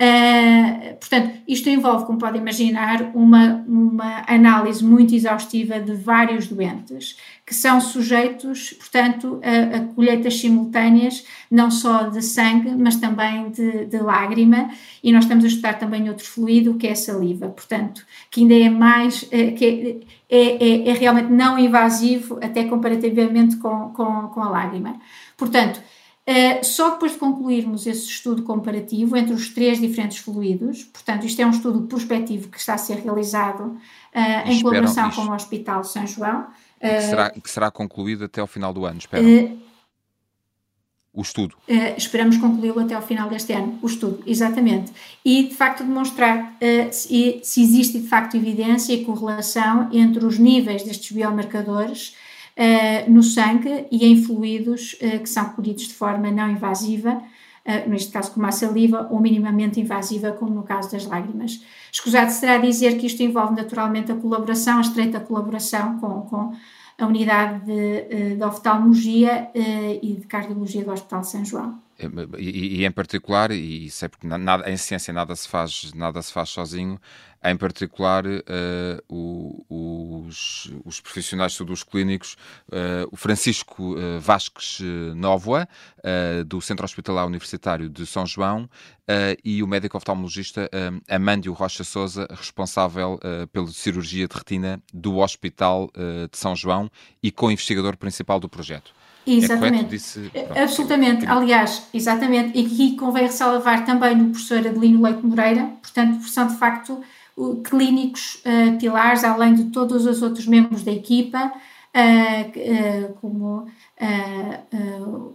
Uh, 0.01 0.97
portanto, 0.99 1.43
isto 1.47 1.69
envolve, 1.69 2.07
como 2.07 2.19
pode 2.19 2.37
imaginar, 2.37 3.13
uma, 3.15 3.65
uma 3.69 4.25
análise 4.27 4.85
muito 4.85 5.15
exaustiva 5.15 5.79
de 5.79 5.95
vários 5.95 6.49
doentes 6.49 7.17
que 7.47 7.55
são 7.55 7.81
sujeitos, 7.81 8.73
portanto, 8.73 9.41
a, 9.43 9.77
a 9.77 9.81
colheitas 9.95 10.39
simultâneas, 10.39 11.25
não 11.51 11.71
só 11.71 12.09
de 12.09 12.23
sangue, 12.23 12.71
mas 12.77 12.97
também 12.97 13.51
de, 13.51 13.87
de, 13.87 13.99
lágrima, 13.99 14.71
e 15.03 15.13
nós 15.13 15.25
estamos 15.25 15.45
a 15.45 15.49
estudar 15.49 15.75
também 15.75 16.09
outro 16.09 16.25
fluido, 16.25 16.75
que 16.75 16.87
é 16.87 16.93
a 16.93 16.97
saliva, 16.97 17.49
portanto, 17.49 18.05
que 18.31 18.41
ainda 18.41 18.55
é 18.55 18.71
mais, 18.71 19.23
uh, 19.23 19.55
que 19.55 20.03
é, 20.29 20.37
é, 20.37 20.65
é, 20.65 20.89
é, 20.89 20.93
realmente 20.95 21.31
não 21.31 21.59
invasivo, 21.59 22.39
até 22.43 22.65
comparativamente 22.65 23.57
com, 23.57 23.91
com, 23.91 24.29
com 24.29 24.41
a 24.43 24.49
lágrima. 24.49 24.99
Portanto, 25.37 25.81
Uh, 26.25 26.65
só 26.65 26.91
depois 26.91 27.13
de 27.13 27.19
concluirmos 27.19 27.85
esse 27.85 28.07
estudo 28.07 28.45
comparativo 28.45 29.17
entre 29.17 29.33
os 29.33 29.49
três 29.49 29.81
diferentes 29.81 30.19
fluidos, 30.19 30.85
portanto, 30.85 31.27
isto 31.27 31.43
é 31.43 31.47
um 31.47 31.51
estudo 31.51 31.83
prospectivo 31.83 32.49
que 32.49 32.59
está 32.59 32.75
a 32.75 32.79
ser 32.79 32.99
realizado 32.99 33.65
uh, 33.65 34.49
em 34.49 34.63
colaboração 34.63 35.11
com 35.11 35.23
o 35.23 35.35
Hospital 35.35 35.83
São 35.83 36.07
João. 36.07 36.43
Uh, 36.77 36.81
que, 36.81 37.03
será, 37.03 37.31
que 37.31 37.51
será 37.51 37.71
concluído 37.73 38.25
até 38.25 38.41
ao 38.41 38.47
final 38.47 38.73
do 38.73 38.87
ano, 38.87 38.99
espero. 38.99 39.27
o 41.13 41.23
estudo. 41.23 41.57
esperamos 41.97 42.37
concluí-lo 42.37 42.79
até 42.79 42.95
ao 42.95 43.03
final 43.03 43.29
deste 43.29 43.53
ano, 43.53 43.77
o 43.83 43.87
estudo, 43.89 44.23
exatamente. 44.25 44.93
E, 45.25 45.49
de 45.49 45.55
facto, 45.57 45.83
demonstrar 45.83 46.57
se, 46.93 47.41
se 47.43 47.63
existe, 47.63 47.99
de 47.99 48.09
facto, 48.09 48.37
evidência 48.37 48.95
e 48.95 49.05
correlação 49.05 49.89
entre 49.93 50.25
os 50.25 50.39
níveis 50.39 50.85
destes 50.85 51.11
biomarcadores 51.11 52.11
uh, 52.11 52.22
no 53.09 53.23
sangue 53.23 53.87
e 53.91 54.07
em 54.07 54.23
fluidos 54.23 54.95
uh, 54.95 55.21
que 55.21 55.29
são 55.29 55.51
colhidos 55.51 55.85
de 55.85 55.95
forma 55.95 56.31
não 56.31 56.51
invasiva, 56.51 57.15
uh, 57.15 57.89
neste 57.89 58.13
caso 58.13 58.33
como 58.33 58.47
a 58.47 58.53
saliva, 58.53 59.09
ou 59.11 59.21
minimamente 59.21 59.81
invasiva, 59.81 60.33
como 60.33 60.55
no 60.55 60.63
caso 60.63 60.91
das 60.93 61.07
lágrimas. 61.07 61.65
Escusado 61.91 62.31
será 62.31 62.59
dizer 62.59 62.99
que 62.99 63.07
isto 63.07 63.23
envolve 63.23 63.55
naturalmente 63.55 64.13
a 64.13 64.17
colaboração, 64.17 64.79
a 64.79 64.83
estreita 64.83 65.21
colaboração 65.21 65.99
com, 65.99 66.23
com 66.23 66.53
a 66.99 67.07
unidade 67.07 67.65
de, 67.65 68.37
de 68.37 68.45
oftalmologia 68.45 69.51
e 69.55 70.15
de 70.21 70.27
cardiologia 70.27 70.85
do 70.85 70.93
Hospital 70.93 71.25
São 71.25 71.45
João. 71.45 71.79
E, 72.39 72.81
e, 72.81 72.85
em 72.85 72.91
particular, 72.91 73.51
e 73.51 73.91
sei 73.91 74.09
porque 74.09 74.27
nada, 74.27 74.71
em 74.71 74.77
ciência 74.77 75.13
nada 75.13 75.37
se 75.37 75.49
faz, 75.49 75.93
nada 75.95 76.21
se 76.23 76.33
faz 76.33 76.49
sozinho, 76.49 76.99
em 77.45 77.57
particular 77.57 78.25
uh, 78.25 78.41
o, 79.09 80.25
os, 80.27 80.73
os, 80.85 81.01
profissionais 81.01 81.59
os 81.61 81.83
clínicos, 81.83 82.37
uh, 82.69 83.09
o 83.11 83.17
Francisco 83.17 83.95
uh, 83.95 84.21
Vasques 84.21 84.81
Novoa, 85.17 85.69
do 86.47 86.61
Centro 86.61 86.85
Hospitalar 86.85 87.27
Universitário 87.27 87.89
de 87.89 88.05
São 88.07 88.27
João, 88.27 88.69
e 89.45 89.63
o 89.63 89.67
médico 89.67 89.97
oftalmologista 89.97 90.69
Amândio 91.09 91.53
Rocha 91.53 91.85
Souza, 91.85 92.27
responsável 92.31 93.21
pela 93.53 93.69
cirurgia 93.69 94.27
de 94.27 94.35
retina 94.35 94.83
do 94.93 95.19
Hospital 95.19 95.91
de 96.31 96.37
São 96.37 96.57
João 96.57 96.91
e 97.23 97.31
co-investigador 97.31 97.97
principal 97.97 98.41
do 98.41 98.49
projeto. 98.49 98.93
É 99.27 99.33
exatamente. 99.33 99.85
É 99.85 99.89
disse, 99.89 100.31
Absolutamente. 100.57 101.27
Aliás, 101.27 101.89
exatamente. 101.93 102.59
E 102.59 102.67
aqui 102.67 102.97
convém 102.97 103.25
ressalvar 103.25 103.85
também 103.85 104.17
no 104.17 104.31
professor 104.31 104.59
Adelino 104.59 105.03
Leite 105.03 105.25
Moreira, 105.25 105.71
portanto, 105.81 106.23
são 106.25 106.47
de 106.47 106.57
facto 106.57 107.03
clínicos 107.65 108.43
uh, 108.47 108.79
pilares, 108.79 109.25
além 109.25 109.55
de 109.55 109.65
todos 109.65 110.07
os 110.07 110.23
outros 110.23 110.47
membros 110.47 110.83
da 110.83 110.93
equipa, 110.93 111.53
uh, 111.97 113.09
uh, 113.09 113.13
como 113.21 113.67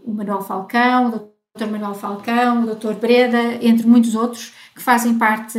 o 0.04 0.13
Manuel 0.13 0.41
Falcão, 0.41 1.08
o 1.08 1.12
Dr. 1.58 1.71
Manuel 1.71 1.93
Falcão, 1.93 2.63
o 2.63 2.76
Dr. 2.76 2.93
Breda, 2.95 3.58
entre 3.62 3.88
muitos 3.88 4.13
outros, 4.13 4.54
que 4.76 4.82
fazem 4.82 5.17
parte 5.17 5.58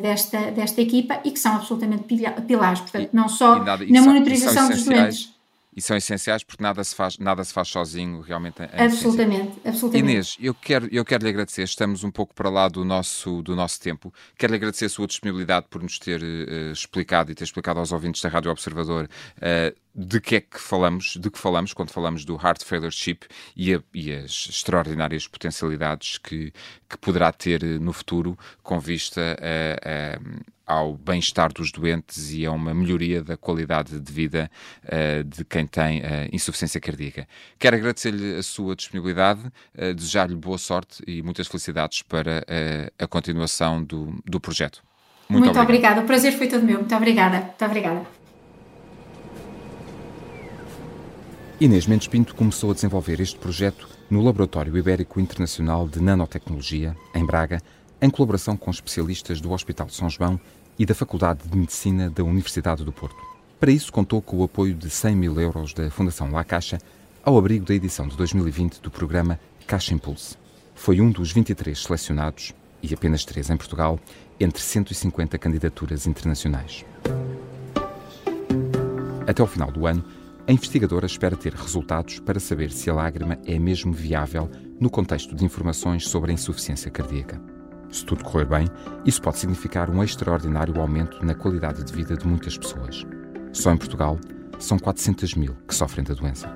desta, 0.00 0.52
desta 0.52 0.80
equipa 0.80 1.20
e 1.24 1.32
que 1.32 1.38
são 1.38 1.56
absolutamente 1.56 2.04
pilares, 2.46 2.80
portanto, 2.80 3.10
não 3.12 3.28
só 3.28 3.58
nada, 3.64 3.84
na 3.88 4.02
monitorização 4.02 4.68
dos 4.68 4.84
doentes 4.84 5.37
e 5.78 5.80
são 5.80 5.96
essenciais 5.96 6.42
porque 6.42 6.60
nada 6.60 6.82
se 6.82 6.92
faz, 6.92 7.18
nada 7.18 7.44
se 7.44 7.52
faz 7.52 7.68
sozinho, 7.68 8.20
realmente. 8.20 8.56
É 8.72 8.84
absolutamente, 8.84 9.60
absolutamente. 9.64 10.10
Inês, 10.10 10.36
eu 10.40 10.52
quero, 10.52 10.88
eu 10.90 11.04
quero 11.04 11.22
lhe 11.22 11.30
agradecer, 11.30 11.62
estamos 11.62 12.02
um 12.02 12.10
pouco 12.10 12.34
para 12.34 12.50
lá 12.50 12.66
do 12.66 12.84
nosso, 12.84 13.42
do 13.42 13.54
nosso 13.54 13.80
tempo. 13.80 14.12
Quero 14.36 14.52
lhe 14.52 14.56
agradecer 14.56 14.86
a 14.86 14.88
sua 14.88 15.06
disponibilidade 15.06 15.66
por 15.70 15.80
nos 15.80 15.96
ter 16.00 16.20
uh, 16.20 16.72
explicado 16.72 17.30
e 17.30 17.34
ter 17.34 17.44
explicado 17.44 17.78
aos 17.78 17.92
ouvintes 17.92 18.20
da 18.20 18.28
Rádio 18.28 18.50
Observador 18.50 19.08
uh, 19.36 19.78
de 19.94 20.20
que 20.20 20.36
é 20.36 20.40
que 20.40 20.58
falamos, 20.58 21.16
de 21.16 21.30
que 21.30 21.38
falamos 21.38 21.72
quando 21.72 21.90
falamos 21.90 22.24
do 22.24 22.34
Heart 22.34 22.64
Failure 22.64 22.92
Chip 22.92 23.26
e, 23.56 23.72
a, 23.72 23.82
e 23.94 24.12
as 24.12 24.48
extraordinárias 24.50 25.28
potencialidades 25.28 26.18
que, 26.18 26.52
que 26.88 26.98
poderá 26.98 27.32
ter 27.32 27.62
eh, 27.64 27.78
no 27.78 27.92
futuro 27.92 28.38
com 28.62 28.78
vista 28.78 29.36
a, 29.40 30.16
a, 30.16 30.20
ao 30.68 30.94
bem-estar 30.94 31.50
dos 31.50 31.72
doentes 31.72 32.34
e 32.34 32.44
a 32.44 32.52
uma 32.52 32.74
melhoria 32.74 33.24
da 33.24 33.38
qualidade 33.38 33.98
de 33.98 34.12
vida 34.12 34.50
uh, 34.84 35.24
de 35.24 35.42
quem 35.42 35.66
tem 35.66 36.00
uh, 36.00 36.04
insuficiência 36.30 36.78
cardíaca. 36.78 37.26
Quero 37.58 37.76
agradecer-lhe 37.76 38.36
a 38.36 38.42
sua 38.42 38.76
disponibilidade, 38.76 39.40
uh, 39.46 39.94
desejar-lhe 39.94 40.36
boa 40.36 40.58
sorte 40.58 41.02
e 41.06 41.22
muitas 41.22 41.46
felicidades 41.46 42.02
para 42.02 42.44
a 42.98 43.06
continuação 43.06 43.82
do, 43.82 44.22
do 44.26 44.38
projeto. 44.38 44.82
Muito, 45.28 45.46
Muito 45.46 45.60
obrigada. 45.60 46.00
O 46.02 46.04
prazer 46.04 46.32
foi 46.32 46.48
todo 46.48 46.62
meu. 46.62 46.78
Muito 46.78 46.94
obrigada. 46.94 47.40
Muito 47.40 47.64
obrigada. 47.64 48.02
Inês 51.60 51.86
Mendes 51.86 52.06
Pinto 52.06 52.34
começou 52.34 52.70
a 52.70 52.74
desenvolver 52.74 53.20
este 53.20 53.38
projeto 53.38 53.88
no 54.10 54.22
Laboratório 54.22 54.76
Ibérico 54.76 55.18
Internacional 55.18 55.88
de 55.88 56.00
Nanotecnologia, 56.00 56.96
em 57.14 57.24
Braga, 57.24 57.60
em 58.00 58.08
colaboração 58.08 58.56
com 58.56 58.70
especialistas 58.70 59.40
do 59.40 59.50
Hospital 59.50 59.88
São 59.88 60.08
João 60.08 60.40
e 60.78 60.86
da 60.86 60.94
Faculdade 60.94 61.40
de 61.48 61.56
Medicina 61.56 62.08
da 62.08 62.22
Universidade 62.22 62.84
do 62.84 62.92
Porto. 62.92 63.16
Para 63.58 63.72
isso, 63.72 63.92
contou 63.92 64.22
com 64.22 64.36
o 64.36 64.44
apoio 64.44 64.74
de 64.74 64.88
100 64.88 65.16
mil 65.16 65.40
euros 65.40 65.74
da 65.74 65.90
Fundação 65.90 66.30
La 66.30 66.44
Caixa, 66.44 66.78
ao 67.24 67.36
abrigo 67.36 67.66
da 67.66 67.74
edição 67.74 68.06
de 68.06 68.16
2020 68.16 68.80
do 68.80 68.90
programa 68.90 69.40
Caixa 69.66 69.92
Impulse. 69.92 70.36
Foi 70.74 71.00
um 71.00 71.10
dos 71.10 71.32
23 71.32 71.76
selecionados, 71.76 72.54
e 72.80 72.94
apenas 72.94 73.24
três 73.24 73.50
em 73.50 73.56
Portugal, 73.56 73.98
entre 74.38 74.62
150 74.62 75.36
candidaturas 75.38 76.06
internacionais. 76.06 76.84
Até 79.26 79.42
ao 79.42 79.48
final 79.48 79.72
do 79.72 79.86
ano, 79.86 80.04
a 80.46 80.52
investigadora 80.52 81.04
espera 81.04 81.36
ter 81.36 81.52
resultados 81.52 82.20
para 82.20 82.40
saber 82.40 82.70
se 82.70 82.88
a 82.88 82.94
lágrima 82.94 83.38
é 83.44 83.58
mesmo 83.58 83.92
viável 83.92 84.48
no 84.80 84.88
contexto 84.88 85.34
de 85.34 85.44
informações 85.44 86.08
sobre 86.08 86.30
a 86.30 86.34
insuficiência 86.34 86.90
cardíaca. 86.90 87.57
Se 87.90 88.04
tudo 88.04 88.24
correr 88.24 88.44
bem, 88.44 88.66
isso 89.04 89.20
pode 89.22 89.38
significar 89.38 89.90
um 89.90 90.02
extraordinário 90.02 90.80
aumento 90.80 91.24
na 91.24 91.34
qualidade 91.34 91.84
de 91.84 91.92
vida 91.92 92.16
de 92.16 92.26
muitas 92.26 92.56
pessoas. 92.56 93.06
Só 93.52 93.72
em 93.72 93.76
Portugal, 93.76 94.18
são 94.58 94.78
400 94.78 95.34
mil 95.34 95.56
que 95.66 95.74
sofrem 95.74 96.04
da 96.04 96.14
doença. 96.14 96.52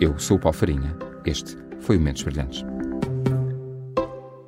Eu 0.00 0.18
sou 0.18 0.36
o 0.36 0.40
Paulo 0.40 0.56
Farinha. 0.56 0.96
Este 1.24 1.56
foi 1.80 1.96
o 1.96 2.00
Mentes 2.00 2.22
Brilhantes. 2.22 2.64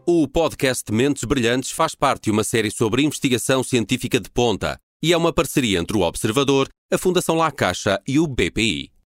O 0.06 0.26
podcast 0.26 0.90
Mentes 0.90 1.24
Brilhantes 1.24 1.70
faz 1.70 1.94
parte 1.94 2.24
de 2.24 2.30
uma 2.30 2.44
série 2.44 2.70
sobre 2.70 3.02
investigação 3.02 3.62
científica 3.62 4.18
de 4.18 4.30
ponta 4.30 4.78
e 5.02 5.12
é 5.12 5.16
uma 5.16 5.32
parceria 5.32 5.78
entre 5.78 5.96
o 5.96 6.00
Observador, 6.00 6.68
a 6.92 6.98
Fundação 6.98 7.36
La 7.36 7.52
Caixa 7.52 8.00
e 8.06 8.18
o 8.18 8.26
BPI. 8.26 8.97